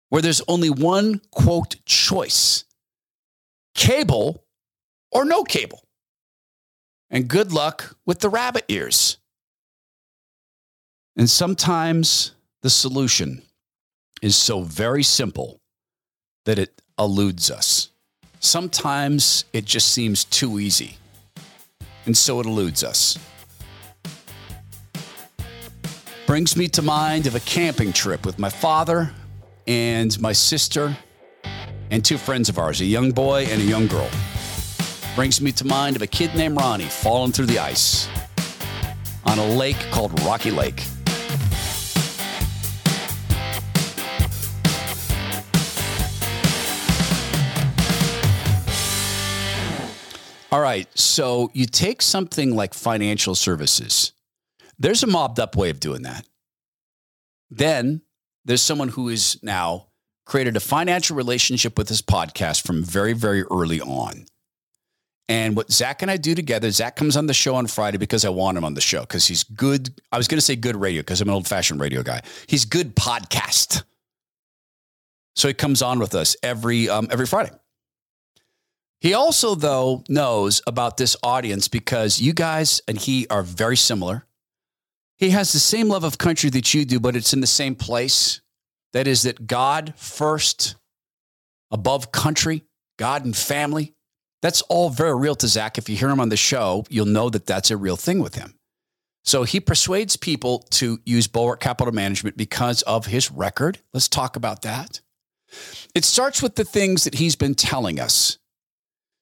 [0.08, 2.64] where there's only one quote choice
[3.74, 4.44] cable
[5.12, 5.84] or no cable.
[7.10, 9.18] And good luck with the rabbit ears.
[11.16, 13.42] And sometimes the solution
[14.20, 15.60] is so very simple
[16.44, 17.88] that it eludes us.
[18.40, 20.96] Sometimes it just seems too easy,
[22.06, 23.18] and so it eludes us.
[26.26, 29.10] Brings me to mind of a camping trip with my father
[29.66, 30.96] and my sister
[31.90, 34.08] and two friends of ours, a young boy and a young girl.
[35.16, 38.08] Brings me to mind of a kid named Ronnie falling through the ice
[39.24, 40.82] on a lake called Rocky Lake.
[50.50, 50.88] All right.
[50.98, 54.12] So you take something like financial services,
[54.78, 56.26] there's a mobbed up way of doing that.
[57.50, 58.02] Then
[58.44, 59.88] there's someone who is now
[60.24, 64.26] created a financial relationship with this podcast from very, very early on.
[65.28, 68.24] And what Zach and I do together, Zach comes on the show on Friday because
[68.24, 70.00] I want him on the show because he's good.
[70.10, 72.22] I was going to say good radio because I'm an old fashioned radio guy.
[72.46, 73.84] He's good podcast.
[75.36, 77.50] So he comes on with us every um, every Friday.
[79.00, 84.26] He also, though, knows about this audience because you guys and he are very similar.
[85.16, 87.74] He has the same love of country that you do, but it's in the same
[87.74, 88.40] place.
[88.92, 90.76] That is, that God first,
[91.70, 92.64] above country,
[92.98, 93.94] God and family.
[94.42, 95.78] That's all very real to Zach.
[95.78, 98.34] If you hear him on the show, you'll know that that's a real thing with
[98.34, 98.54] him.
[99.24, 103.80] So he persuades people to use Bulwark Capital Management because of his record.
[103.92, 105.00] Let's talk about that.
[105.94, 108.38] It starts with the things that he's been telling us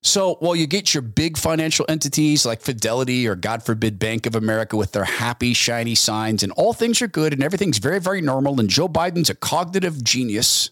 [0.06, 4.36] so while you get your big financial entities like Fidelity or God forbid Bank of
[4.36, 8.20] America with their happy, shiny signs and all things are good and everything's very, very
[8.20, 10.70] normal and Joe Biden's a cognitive genius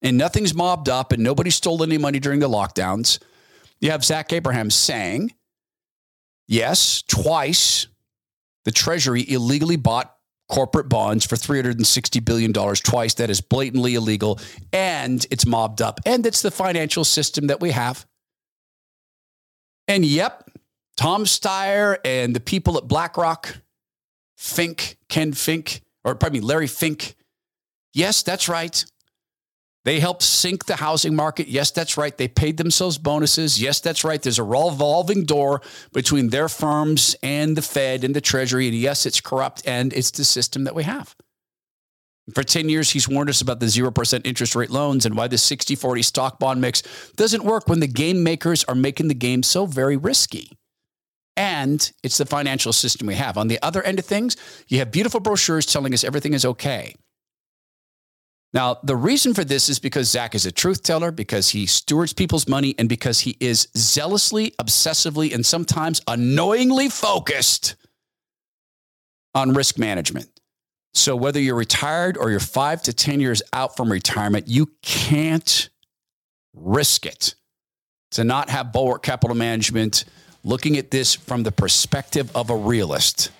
[0.00, 3.18] and nothing's mobbed up and nobody stole any money during the lockdowns,
[3.80, 5.34] you have Zach Abraham saying,
[6.46, 7.88] yes, twice
[8.64, 10.14] the Treasury illegally bought
[10.48, 13.14] corporate bonds for $360 billion twice.
[13.14, 14.40] That is blatantly illegal
[14.72, 16.00] and it's mobbed up.
[16.06, 18.06] And it's the financial system that we have.
[19.86, 20.50] And yep,
[20.96, 23.58] Tom Steyer and the people at BlackRock,
[24.36, 27.14] Fink, Ken Fink, or pardon me, Larry Fink.
[27.94, 28.84] Yes, that's right.
[29.88, 31.48] They helped sink the housing market.
[31.48, 32.14] Yes, that's right.
[32.14, 33.58] They paid themselves bonuses.
[33.58, 34.20] Yes, that's right.
[34.20, 35.62] There's a revolving door
[35.94, 38.68] between their firms and the Fed and the Treasury.
[38.68, 41.16] And yes, it's corrupt and it's the system that we have.
[42.34, 45.38] For 10 years, he's warned us about the 0% interest rate loans and why the
[45.38, 46.82] 60 40 stock bond mix
[47.16, 50.52] doesn't work when the game makers are making the game so very risky.
[51.34, 53.38] And it's the financial system we have.
[53.38, 56.94] On the other end of things, you have beautiful brochures telling us everything is okay.
[58.54, 62.14] Now, the reason for this is because Zach is a truth teller, because he stewards
[62.14, 67.76] people's money, and because he is zealously, obsessively, and sometimes annoyingly focused
[69.34, 70.28] on risk management.
[70.94, 75.68] So, whether you're retired or you're five to 10 years out from retirement, you can't
[76.54, 77.34] risk it
[78.12, 80.06] to not have Bulwark Capital Management
[80.42, 83.30] looking at this from the perspective of a realist,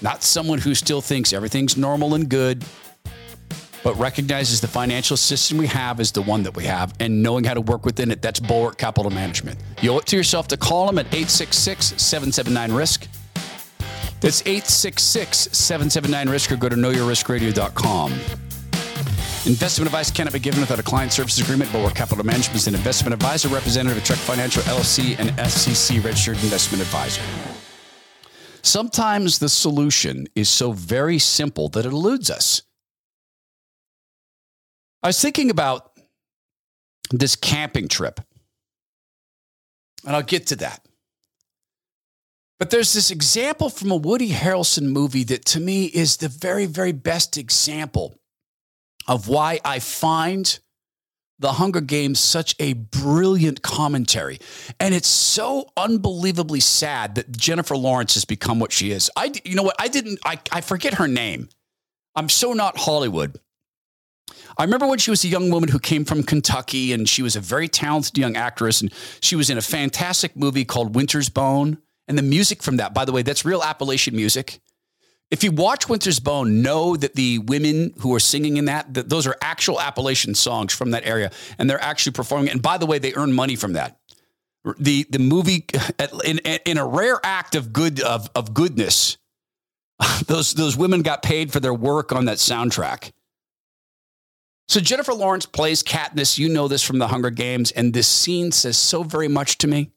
[0.00, 2.64] not someone who still thinks everything's normal and good
[3.82, 7.44] but recognizes the financial system we have is the one that we have and knowing
[7.44, 8.22] how to work within it.
[8.22, 9.58] That's Bulwark Capital Management.
[9.80, 13.08] You owe it to yourself to call them at 866 779 RISK.
[14.20, 18.12] That's 866 779 RISK or go to knowyourriskradio.com.
[19.44, 21.72] Investment advice cannot be given without a client services agreement.
[21.72, 26.36] Bulwark Capital Management is an investment advisor, representative of Trek Financial LLC, and SEC registered
[26.44, 27.22] investment advisor.
[28.62, 32.62] Sometimes the solution is so very simple that it eludes us.
[35.02, 35.92] I was thinking about
[37.10, 38.20] this camping trip,
[40.06, 40.86] and I'll get to that.
[42.58, 46.66] But there's this example from a Woody Harrelson movie that to me is the very,
[46.66, 48.14] very best example
[49.08, 50.60] of why I find
[51.40, 54.38] the Hunger Games such a brilliant commentary.
[54.78, 59.10] And it's so unbelievably sad that Jennifer Lawrence has become what she is.
[59.16, 59.74] I, you know what?
[59.80, 61.48] I didn't, I, I forget her name.
[62.14, 63.40] I'm so not Hollywood.
[64.58, 67.36] I remember when she was a young woman who came from Kentucky and she was
[67.36, 71.78] a very talented young actress and she was in a fantastic movie called Winter's Bone.
[72.08, 74.60] And the music from that, by the way, that's real Appalachian music.
[75.30, 79.08] If you watch Winter's Bone, know that the women who are singing in that, that
[79.08, 82.50] those are actual Appalachian songs from that area, and they're actually performing.
[82.50, 83.96] And by the way, they earn money from that.
[84.78, 85.64] The the movie,
[86.24, 89.16] in, in a rare act of good of, of goodness,
[90.26, 93.12] those those women got paid for their work on that soundtrack.
[94.68, 96.38] So Jennifer Lawrence plays Katniss.
[96.38, 99.68] You know this from the Hunger Games, and this scene says so very much to
[99.68, 99.90] me.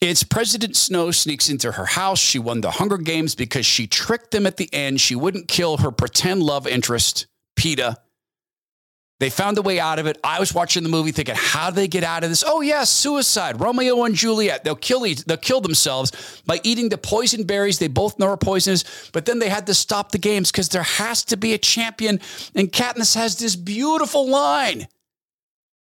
[0.00, 2.18] It's President Snow sneaks into her house.
[2.18, 5.00] She won the Hunger Games because she tricked them at the end.
[5.00, 7.26] She wouldn't kill her pretend love interest,
[7.56, 7.96] Peeta.
[9.22, 10.18] They found a way out of it.
[10.24, 12.42] I was watching the movie thinking, how do they get out of this?
[12.44, 13.60] Oh, yeah, suicide.
[13.60, 14.64] Romeo and Juliet.
[14.64, 18.36] They'll kill, each, they'll kill themselves by eating the poison berries they both know are
[18.36, 18.82] poisonous.
[19.12, 22.18] But then they had to stop the games because there has to be a champion.
[22.56, 24.88] And Katniss has this beautiful line.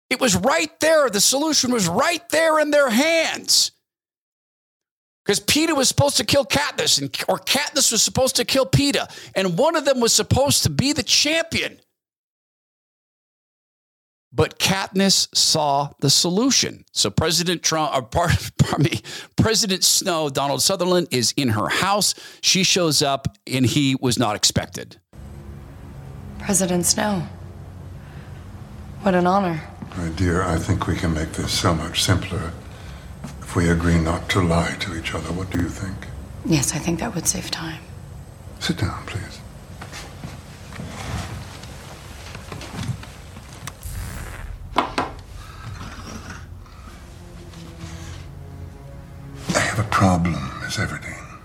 [0.09, 1.09] It was right there.
[1.09, 3.73] The solution was right there in their hands.
[5.25, 9.13] Because Peeta was supposed to kill Katniss, and, or Katniss was supposed to kill Peeta,
[9.35, 11.79] and one of them was supposed to be the champion.
[14.35, 16.83] But Katniss saw the solution.
[16.91, 18.27] So President Trump, uh, or
[18.59, 19.01] pardon me,
[19.37, 22.13] President Snow, Donald Sutherland, is in her house.
[22.41, 24.97] She shows up, and he was not expected.
[26.39, 27.27] President Snow,
[29.01, 29.61] what an honor.
[29.97, 32.51] My dear, I think we can make this so much simpler
[33.55, 35.95] if we agree not to lie to each other, what do you think?
[36.45, 37.81] Yes, I think that would save time.
[38.59, 39.34] Sit down, please.
[49.75, 51.39] Have a problem, Miss Everdeen.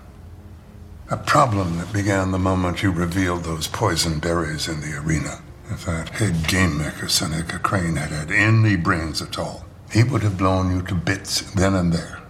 [1.09, 5.41] A problem that began the moment you revealed those poison berries in the arena.
[5.69, 10.23] If that head game maker, Seneca Crane, had had any brains at all, he would
[10.23, 12.21] have blown you to bits then and there.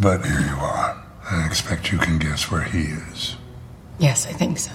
[0.00, 1.04] But here you are.
[1.28, 3.36] I expect you can guess where he is.
[3.98, 4.72] Yes, I think so.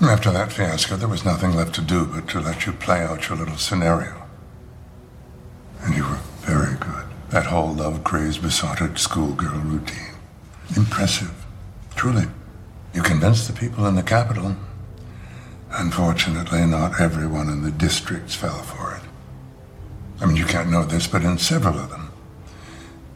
[0.00, 3.28] After that fiasco, there was nothing left to do but to let you play out
[3.28, 4.26] your little scenario.
[5.82, 7.04] And you were very good.
[7.34, 10.14] That whole love-crazed, besotted schoolgirl routine.
[10.76, 11.34] Impressive.
[11.96, 12.26] Truly.
[12.94, 14.54] You convinced the people in the capital.
[15.72, 19.02] Unfortunately, not everyone in the districts fell for it.
[20.20, 22.12] I mean, you can't know this, but in several of them,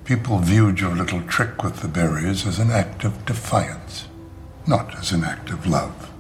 [0.05, 4.09] people viewed your little trick with the berries as an act of defiance,
[4.67, 6.11] not as an act of love.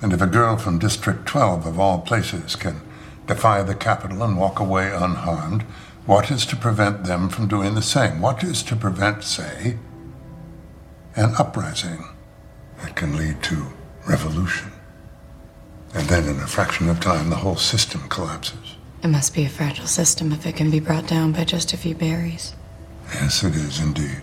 [0.00, 2.80] And if a girl from District 12, of all places, can
[3.26, 5.66] defy the capital and walk away unharmed,
[6.06, 8.20] what is to prevent them from doing the same?
[8.20, 9.78] What is to prevent, say,
[11.16, 12.04] an uprising
[12.82, 13.66] that can lead to
[14.06, 14.72] revolution?
[15.94, 18.76] And then in a fraction of time, the whole system collapses.
[19.02, 21.76] It must be a fragile system if it can be brought down by just a
[21.76, 22.54] few berries.
[23.12, 24.22] Yes, it is indeed.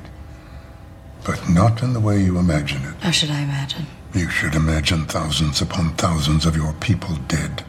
[1.26, 2.96] But not in the way you imagine it.
[3.02, 3.86] How should I imagine?
[4.14, 7.64] You should imagine thousands upon thousands of your people dead.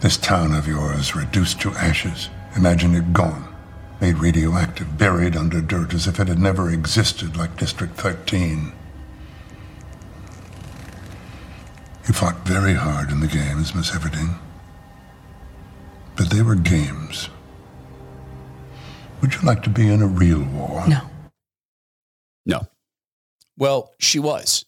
[0.00, 2.28] This town of yours reduced to ashes.
[2.56, 3.53] Imagine it gone,
[4.04, 8.70] made radioactive, buried under dirt as if it had never existed, like District 13.
[12.06, 14.36] You fought very hard in the games, Miss Everdeen.
[16.16, 17.30] But they were games.
[19.22, 20.86] Would you like to be in a real war?
[20.86, 21.00] No.
[22.44, 22.60] No.
[23.56, 24.66] Well, she was.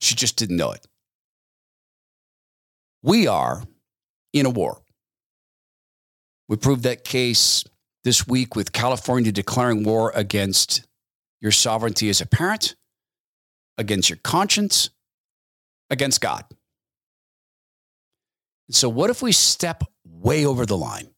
[0.00, 0.86] She just didn't know it.
[3.02, 3.64] We are
[4.32, 4.80] in a war.
[6.48, 7.64] We proved that case
[8.08, 10.88] this week with California declaring war against
[11.42, 12.74] your sovereignty as a parent,
[13.76, 14.88] against your conscience,
[15.90, 16.46] against God.
[18.70, 21.10] So, what if we step way over the line?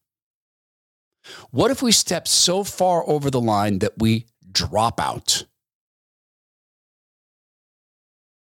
[1.52, 5.44] What if we step so far over the line that we drop out?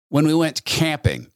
[0.09, 1.27] When we went camping,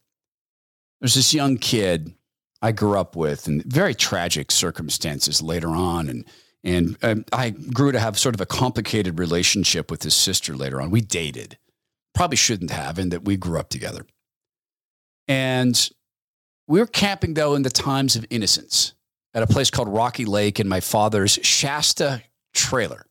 [1.00, 2.12] there's this young kid
[2.60, 6.10] I grew up with in very tragic circumstances later on.
[6.10, 6.26] And,
[6.64, 10.80] and um, I grew to have sort of a complicated relationship with his sister later
[10.80, 10.90] on.
[10.90, 11.56] We dated,
[12.14, 14.04] probably shouldn't have, in that we grew up together.
[15.28, 15.90] And
[16.66, 18.94] we were camping, though, in the times of innocence
[19.34, 22.22] at a place called Rocky Lake in my father's Shasta
[22.54, 23.06] trailer.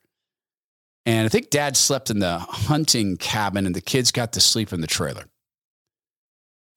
[1.06, 4.74] And I think dad slept in the hunting cabin and the kids got to sleep
[4.74, 5.26] in the trailer.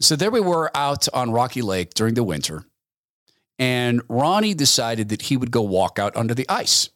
[0.00, 2.64] So there we were out on Rocky Lake during the winter.
[3.60, 6.88] And Ronnie decided that he would go walk out under the ice.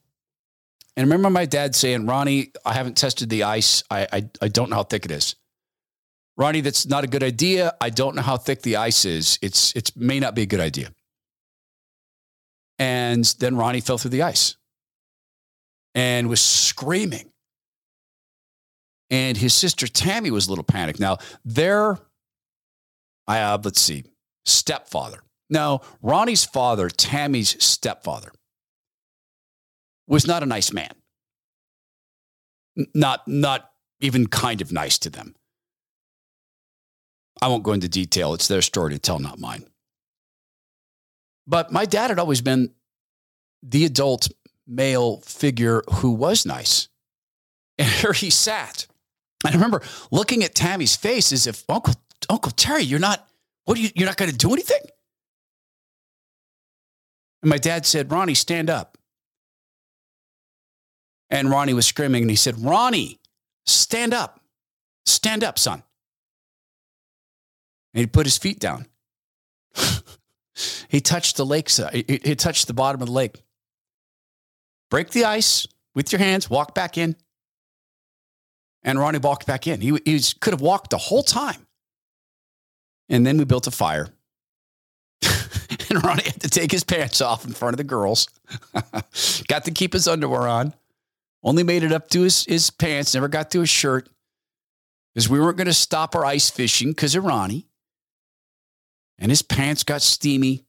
[0.96, 3.82] And I remember my dad saying, Ronnie, I haven't tested the ice.
[3.90, 5.36] I, I, I don't know how thick it is.
[6.38, 7.74] Ronnie, that's not a good idea.
[7.80, 9.38] I don't know how thick the ice is.
[9.42, 10.92] It's it may not be a good idea.
[12.78, 14.56] And then Ronnie fell through the ice
[15.94, 17.30] and was screaming.
[19.10, 20.98] And his sister Tammy was a little panicked.
[20.98, 21.98] Now, their,
[23.28, 24.04] I uh, let's see,
[24.46, 25.23] stepfather.
[25.50, 28.32] No, Ronnie's father, Tammy's stepfather,
[30.06, 30.92] was not a nice man.
[32.94, 33.70] Not, not
[34.00, 35.34] even kind of nice to them.
[37.40, 38.34] I won't go into detail.
[38.34, 39.64] It's their story to tell, not mine.
[41.46, 42.72] But my dad had always been
[43.62, 44.28] the adult
[44.66, 46.88] male figure who was nice.
[47.76, 48.86] And here he sat.
[49.44, 49.82] I remember
[50.12, 51.94] looking at Tammy's face as if, Uncle,
[52.30, 53.28] Uncle Terry, you're not,
[53.64, 54.78] what you, you're not going to do anything?
[57.44, 58.96] And my dad said, Ronnie, stand up.
[61.28, 63.20] And Ronnie was screaming and he said, Ronnie,
[63.66, 64.40] stand up.
[65.04, 65.82] Stand up, son.
[67.92, 68.86] And he put his feet down.
[70.88, 73.42] he touched the lake, he, he touched the bottom of the lake.
[74.88, 77.14] Break the ice with your hands, walk back in.
[78.82, 79.82] And Ronnie walked back in.
[79.82, 81.66] He, he was, could have walked the whole time.
[83.10, 84.08] And then we built a fire.
[85.94, 88.28] And Ronnie had to take his pants off in front of the girls.
[89.48, 90.74] got to keep his underwear on.
[91.42, 94.08] Only made it up to his, his pants, never got to his shirt.
[95.14, 97.66] Because we weren't going to stop our ice fishing because of Ronnie
[99.18, 100.64] and his pants got steamy.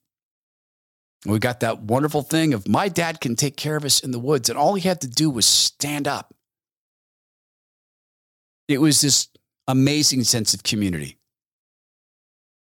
[1.25, 4.19] We got that wonderful thing of my dad can take care of us in the
[4.19, 6.33] woods, and all he had to do was stand up.
[8.67, 9.29] It was this
[9.67, 11.17] amazing sense of community.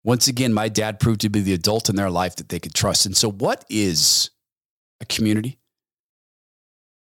[0.06, 2.72] Once again, my dad proved to be the adult in their life that they could
[2.72, 3.06] trust.
[3.06, 4.30] And so, what is
[5.00, 5.58] a community?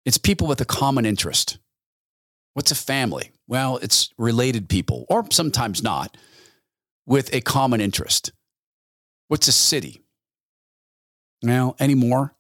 [0.05, 1.57] It's people with a common interest.
[2.53, 3.33] What's a family?
[3.49, 6.19] Well, it's related people, or sometimes not,
[7.07, 8.31] with a common interest.
[9.29, 10.03] What's a city?
[11.43, 12.35] Now, anymore,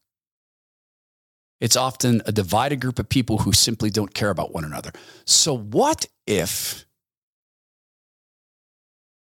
[1.62, 4.90] it's often a divided group of people who simply don't care about one another.
[5.24, 6.84] So, what if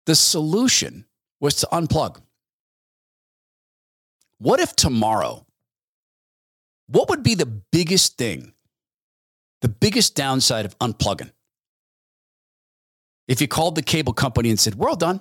[0.07, 1.07] the solution
[1.41, 2.20] was to unplug?
[4.39, 5.47] What if tomorrow,
[6.86, 8.53] what would be the biggest thing,
[9.62, 11.32] the biggest downside of unplugging?
[13.26, 15.20] If you called the cable company and said, We're all done,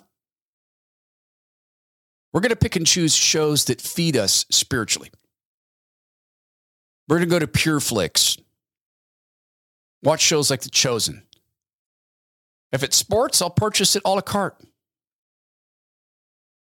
[2.31, 5.11] we're going to pick and choose shows that feed us spiritually.
[7.07, 8.37] We're going to go to Pure Flix,
[10.03, 11.23] watch shows like The Chosen.
[12.71, 14.61] If it's sports, I'll purchase it all a la carte.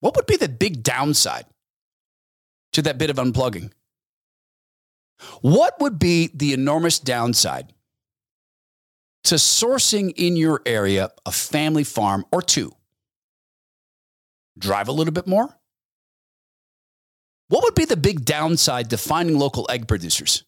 [0.04, 1.46] What would be the big downside
[2.74, 3.72] to that bit of unplugging?
[5.40, 7.72] What would be the enormous downside
[9.22, 12.72] to sourcing in your area a family farm or two?
[14.58, 15.58] Drive a little bit more?
[17.48, 20.44] What would be the big downside to finding local egg producers?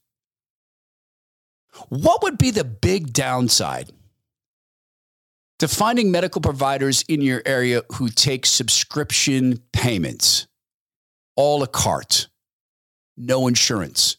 [1.88, 3.90] What would be the big downside
[5.58, 10.46] to finding medical providers in your area who take subscription payments,
[11.34, 12.28] all a carte,
[13.16, 14.18] no insurance,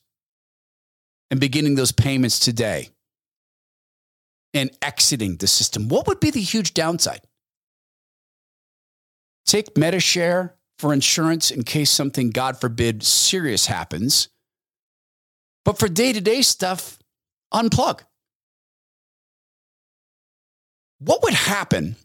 [1.30, 2.90] and beginning those payments today
[4.54, 5.88] and exiting the system?
[5.90, 7.22] What would be the huge downside?
[9.46, 14.30] Take Medi-Share for insurance in case something, God forbid, serious happens.
[15.66, 17.00] But for day to day stuff,
[17.54, 18.02] unplug.
[21.00, 21.96] What would happen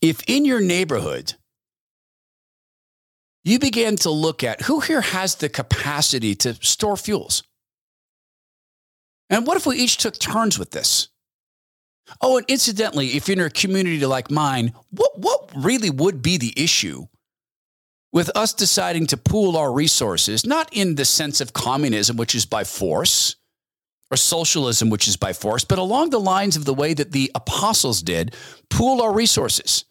[0.00, 1.34] if in your neighborhood
[3.44, 7.42] you began to look at who here has the capacity to store fuels?
[9.28, 11.08] And what if we each took turns with this?
[12.20, 16.36] Oh, and incidentally, if you're in a community like mine, what, what really would be
[16.36, 17.06] the issue
[18.12, 22.44] with us deciding to pool our resources, not in the sense of communism, which is
[22.44, 23.36] by force,
[24.12, 27.30] or socialism, which is by force, but along the lines of the way that the
[27.34, 28.34] apostles did,
[28.68, 29.86] pool our resources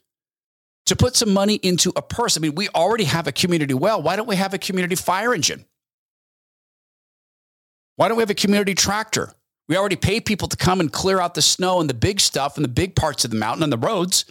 [0.86, 2.38] to put some money into a purse.
[2.38, 4.02] I mean, we already have a community well.
[4.02, 5.66] Why don't we have a community fire engine?
[7.96, 9.34] Why don't we have a community tractor?
[9.68, 12.58] We already pay people to come and clear out the snow and the big stuff
[12.58, 14.26] and the big parts of the mountain and the roads.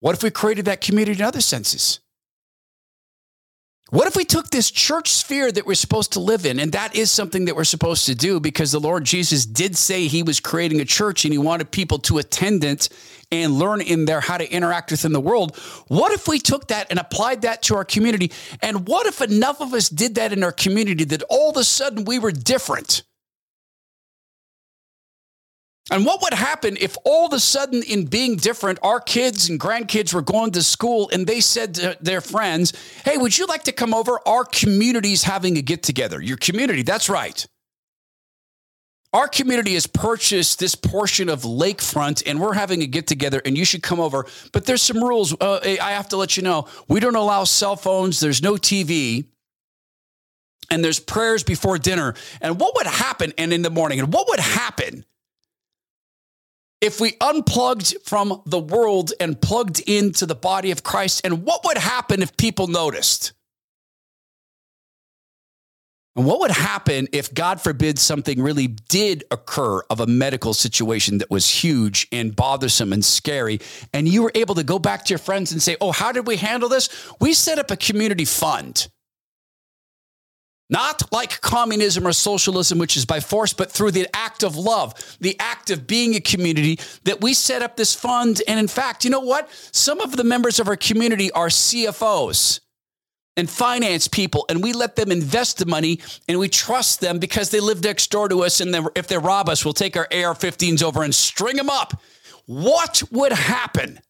[0.00, 2.00] What if we created that community in other senses?
[3.90, 6.96] What if we took this church sphere that we're supposed to live in, and that
[6.96, 10.40] is something that we're supposed to do because the Lord Jesus did say he was
[10.40, 12.88] creating a church and he wanted people to attend it
[13.30, 15.56] and learn in there how to interact within the world.
[15.88, 18.32] What if we took that and applied that to our community?
[18.62, 21.64] And what if enough of us did that in our community that all of a
[21.64, 23.02] sudden we were different?
[25.90, 29.60] And what would happen if all of a sudden, in being different, our kids and
[29.60, 32.72] grandkids were going to school and they said to their friends,
[33.04, 34.18] Hey, would you like to come over?
[34.26, 36.22] Our community's having a get together.
[36.22, 37.46] Your community, that's right.
[39.12, 43.56] Our community has purchased this portion of lakefront and we're having a get together and
[43.56, 44.26] you should come over.
[44.52, 45.36] But there's some rules.
[45.38, 49.26] Uh, I have to let you know we don't allow cell phones, there's no TV
[50.70, 52.14] and there's prayers before dinner.
[52.40, 54.00] And what would happen and in the morning?
[54.00, 55.04] And what would happen
[56.84, 61.22] if we unplugged from the world and plugged into the body of Christ?
[61.24, 63.32] And what would happen if people noticed?
[66.14, 71.18] And what would happen if, God forbid, something really did occur of a medical situation
[71.18, 73.60] that was huge and bothersome and scary,
[73.92, 76.26] and you were able to go back to your friends and say, Oh, how did
[76.26, 76.88] we handle this?
[77.18, 78.88] We set up a community fund.
[80.70, 84.94] Not like communism or socialism, which is by force, but through the act of love,
[85.20, 88.40] the act of being a community that we set up this fund.
[88.48, 89.50] And in fact, you know what?
[89.72, 92.60] Some of the members of our community are CFOs
[93.36, 97.50] and finance people, and we let them invest the money and we trust them because
[97.50, 98.60] they live next door to us.
[98.60, 102.00] And if they rob us, we'll take our AR 15s over and string them up.
[102.46, 104.00] What would happen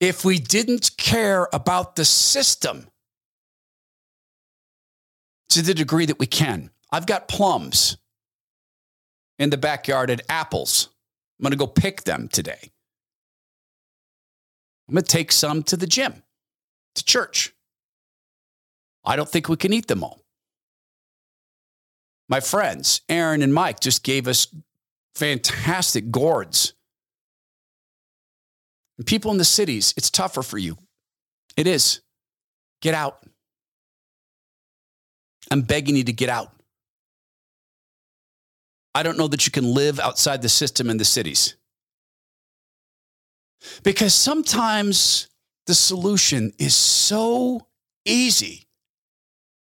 [0.00, 2.86] if we didn't care about the system?
[5.52, 6.70] To the degree that we can.
[6.90, 7.96] I've got plums
[9.38, 10.88] in the backyard at apples.
[11.38, 12.72] I'm going to go pick them today.
[14.88, 16.22] I'm going to take some to the gym,
[16.94, 17.54] to church.
[19.04, 20.20] I don't think we can eat them all.
[22.28, 24.46] My friends, Aaron and Mike, just gave us
[25.14, 26.72] fantastic gourds.
[28.96, 30.78] And people in the cities, it's tougher for you.
[31.56, 32.00] It is.
[32.80, 33.26] Get out.
[35.50, 36.52] I'm begging you to get out.
[38.94, 41.56] I don't know that you can live outside the system in the cities.
[43.82, 45.28] Because sometimes
[45.66, 47.66] the solution is so
[48.04, 48.66] easy,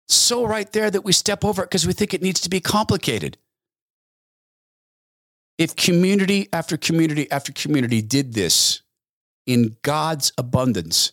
[0.09, 2.61] so right there that we step over it because we think it needs to be
[2.61, 3.39] complicated.
[5.59, 8.83] If community after community after community did this
[9.47, 11.13] in God's abundance,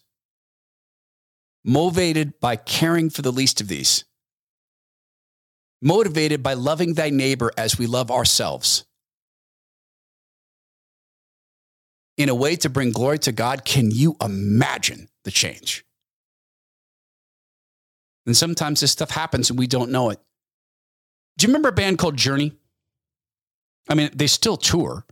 [1.63, 4.03] motivated by caring for the least of these,
[5.83, 8.85] motivated by loving thy neighbor as we love ourselves.
[12.17, 15.83] In a way to bring glory to God, can you imagine the change?
[18.25, 20.19] And sometimes this stuff happens and we don't know it.
[21.37, 22.53] Do you remember a band called Journey?
[23.89, 25.05] I mean, they still tour.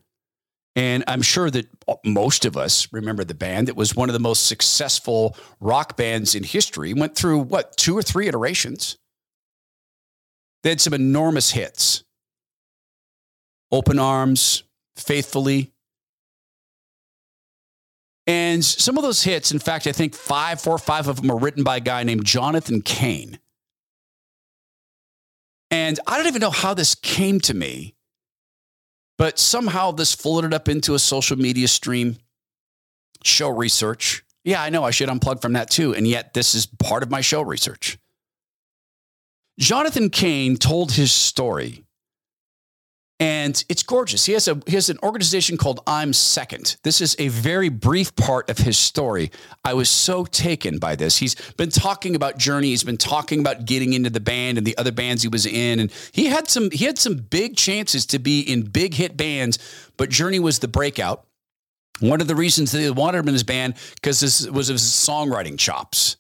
[0.76, 1.68] And I'm sure that
[2.06, 3.68] most of us remember the band.
[3.68, 6.94] It was one of the most successful rock bands in history.
[6.94, 8.98] Went through what, two or three iterations?
[10.64, 12.04] They had some enormous hits
[13.72, 14.64] Open Arms,
[14.96, 15.72] Faithfully.
[18.28, 21.38] And some of those hits, in fact, I think five, four five of them are
[21.38, 23.40] written by a guy named Jonathan Cain.
[25.72, 27.96] And I don't even know how this came to me,
[29.18, 32.18] but somehow this floated up into a social media stream,
[33.24, 34.24] show research.
[34.44, 35.96] Yeah, I know I should unplug from that too.
[35.96, 37.98] And yet, this is part of my show research.
[39.62, 41.84] Jonathan Cain told his story,
[43.20, 44.26] and it's gorgeous.
[44.26, 46.78] He has a he has an organization called I'm Second.
[46.84, 49.30] This is a very brief part of his story.
[49.64, 51.18] I was so taken by this.
[51.18, 52.70] He's been talking about Journey.
[52.70, 55.80] He's been talking about getting into the band and the other bands he was in,
[55.80, 59.60] and he had some he had some big chances to be in big hit bands,
[59.96, 61.24] but Journey was the breakout.
[62.00, 65.60] One of the reasons they wanted him in his band because this was his songwriting
[65.60, 66.18] chops.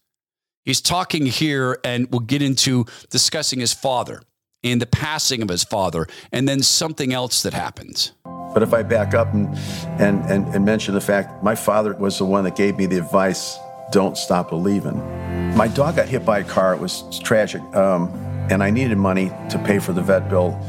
[0.63, 4.21] He's talking here, and we'll get into discussing his father
[4.63, 8.11] and the passing of his father, and then something else that happens.
[8.23, 9.47] But if I back up and,
[9.99, 12.97] and, and, and mention the fact my father was the one that gave me the
[12.97, 13.57] advice
[13.91, 14.97] don't stop believing.
[15.55, 18.09] My dog got hit by a car, it was tragic, um,
[18.51, 20.59] and I needed money to pay for the vet bill.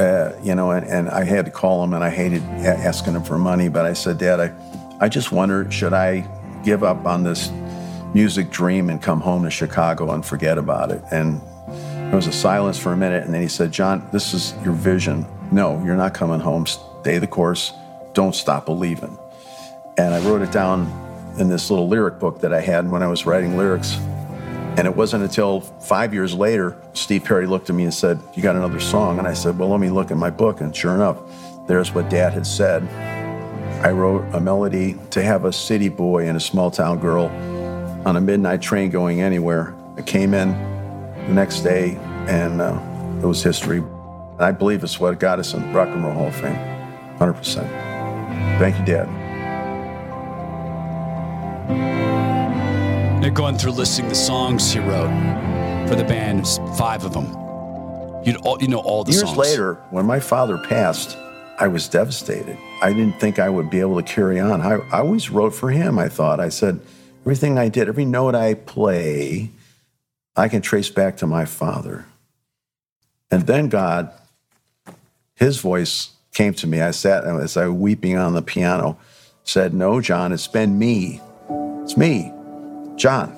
[0.00, 3.22] Uh, you know, and, and I had to call him, and I hated asking him
[3.22, 3.68] for money.
[3.68, 4.52] But I said, Dad, I,
[5.00, 6.26] I just wonder, should I
[6.64, 7.48] give up on this
[8.14, 11.02] music dream and come home to Chicago and forget about it.
[11.10, 14.54] And there was a silence for a minute, and then he said, John, this is
[14.64, 15.26] your vision.
[15.50, 16.64] No, you're not coming home.
[16.66, 17.72] Stay the course.
[18.12, 19.18] Don't stop believing.
[19.98, 20.82] And I wrote it down
[21.38, 23.96] in this little lyric book that I had when I was writing lyrics.
[24.76, 28.42] And it wasn't until five years later, Steve Perry looked at me and said, You
[28.42, 29.18] got another song?
[29.18, 30.60] And I said, Well, let me look at my book.
[30.60, 31.18] And sure enough,
[31.66, 32.82] there's what dad had said.
[33.84, 37.28] I wrote a melody to have a city boy and a small town girl
[38.04, 39.74] on a midnight train going anywhere.
[39.96, 40.50] I came in
[41.26, 41.96] the next day
[42.28, 42.78] and uh,
[43.22, 43.78] it was history.
[43.78, 46.56] And I believe it's what got us in Rock and Roll Hall of Fame.
[47.18, 47.54] 100%.
[48.58, 49.08] Thank you, Dad.
[53.20, 55.08] Now going through listing the songs he wrote
[55.88, 56.46] for the band,
[56.76, 57.26] five of them.
[58.24, 59.22] You all, you know all the songs.
[59.22, 59.48] Years songs.
[59.50, 61.16] later, when my father passed,
[61.58, 62.58] I was devastated.
[62.82, 64.60] I didn't think I would be able to carry on.
[64.60, 66.40] I, I always wrote for him, I thought.
[66.40, 66.80] I said,
[67.24, 69.48] everything I did, every note I play,
[70.36, 72.04] I can trace back to my father.
[73.30, 74.12] And then God,
[75.34, 76.82] his voice came to me.
[76.82, 78.98] I sat as I was weeping on the piano,
[79.42, 81.22] said, No, John, it's been me.
[81.82, 82.30] It's me,
[82.96, 83.34] John.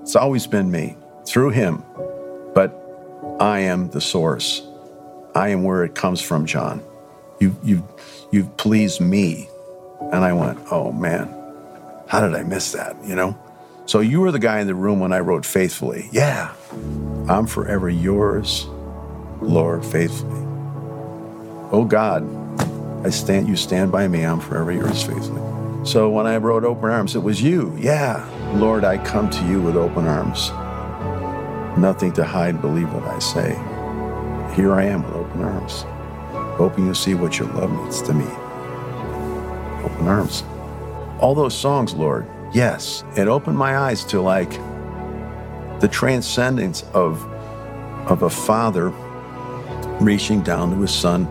[0.00, 1.84] It's always been me through him.
[2.54, 2.76] But
[3.38, 4.66] I am the source.
[5.36, 6.82] I am where it comes from, John.
[7.38, 7.86] You, you,
[8.32, 9.48] you've pleased me.
[10.00, 11.32] And I went, oh man,
[12.12, 12.94] how did I miss that?
[13.06, 13.38] You know?
[13.86, 16.10] So you were the guy in the room when I wrote faithfully.
[16.12, 16.52] Yeah,
[17.26, 18.66] I'm forever yours,
[19.40, 20.42] Lord, faithfully.
[21.72, 22.22] Oh God,
[23.06, 24.26] I stand, you stand by me.
[24.26, 25.40] I'm forever yours, faithfully.
[25.86, 27.74] So when I wrote open arms, it was you.
[27.80, 30.50] Yeah, Lord, I come to you with open arms.
[31.78, 33.52] Nothing to hide, believe what I say.
[34.54, 35.86] Here I am with open arms,
[36.58, 38.26] hoping you see what your love means to me.
[39.82, 40.44] Open arms.
[41.22, 44.50] All those songs, Lord, yes, it opened my eyes to like
[45.80, 47.24] the transcendence of,
[48.10, 48.88] of a father
[50.00, 51.28] reaching down to his son.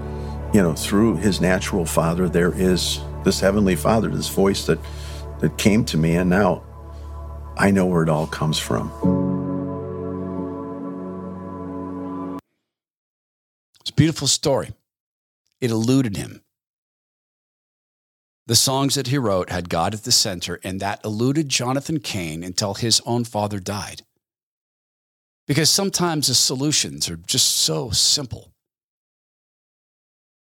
[0.54, 4.80] You know, through his natural father, there is this heavenly father, this voice that,
[5.42, 6.64] that came to me, and now
[7.58, 8.90] I know where it all comes from.
[13.82, 14.72] It's a beautiful story.
[15.60, 16.44] It eluded him.
[18.52, 22.44] The songs that he wrote had God at the center, and that eluded Jonathan Cain
[22.44, 24.02] until his own father died.
[25.48, 28.52] Because sometimes the solutions are just so simple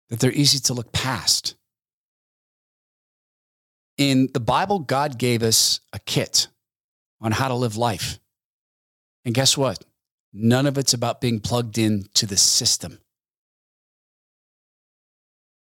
[0.09, 1.53] that they're easy to look past.
[3.99, 6.47] In the Bible, God gave us a kit
[7.21, 8.17] on how to live life.
[9.23, 9.85] And guess what?
[10.33, 13.01] None of it's about being plugged into the system.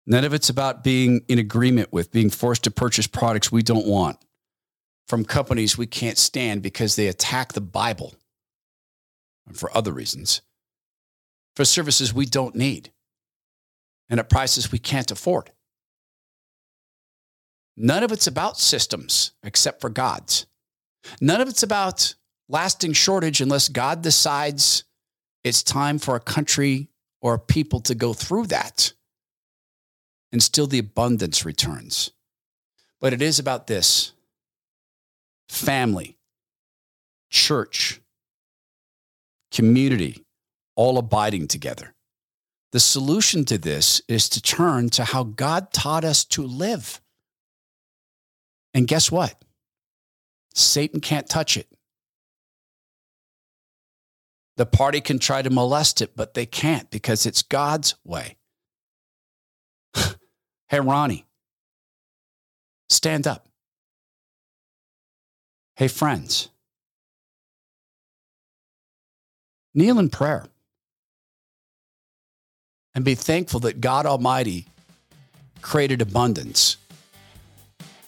[0.07, 3.87] None of it's about being in agreement with, being forced to purchase products we don't
[3.87, 4.19] want
[5.07, 8.15] from companies we can't stand because they attack the Bible
[9.47, 10.43] and for other reasons,
[11.57, 12.93] for services we don't need
[14.09, 15.51] and at prices we can't afford.
[17.77, 20.47] None of it's about systems except for God's.
[21.21, 22.15] None of it's about
[22.49, 24.85] lasting shortage unless God decides
[25.45, 26.89] it's time for a country
[27.23, 28.93] or a people to go through that
[30.33, 32.13] and still the abundance returns.
[33.01, 34.13] But it is about this
[35.49, 36.17] family,
[37.31, 38.01] church,
[39.51, 40.25] community,
[40.77, 41.95] all abiding together.
[42.73, 47.01] The solution to this is to turn to how God taught us to live.
[48.73, 49.43] And guess what?
[50.55, 51.67] Satan can't touch it.
[54.57, 58.37] The party can try to molest it, but they can't because it's God's way.
[60.71, 61.27] Hey, Ronnie,
[62.89, 63.47] stand up.
[65.75, 66.49] Hey, friends,
[69.75, 70.47] kneel in prayer
[72.95, 74.67] and be thankful that God Almighty
[75.61, 76.77] created abundance.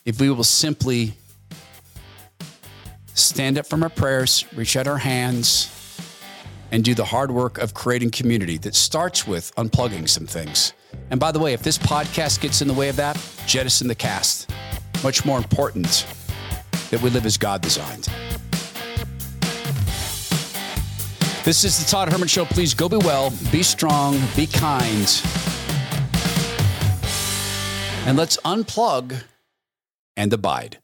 [0.05, 1.15] If we will simply
[3.15, 5.69] stand up from our prayers, reach out our hands,
[6.71, 10.73] and do the hard work of creating community that starts with unplugging some things.
[11.11, 13.95] And by the way, if this podcast gets in the way of that, jettison the
[13.95, 14.51] cast.
[15.05, 16.07] Much more important
[16.91, 18.09] that we live as God designed.
[21.45, 22.45] This is the Todd Herman Show.
[22.45, 25.23] Please go be well, be strong, be kind.
[28.07, 29.25] And let's unplug
[30.17, 30.82] and abide.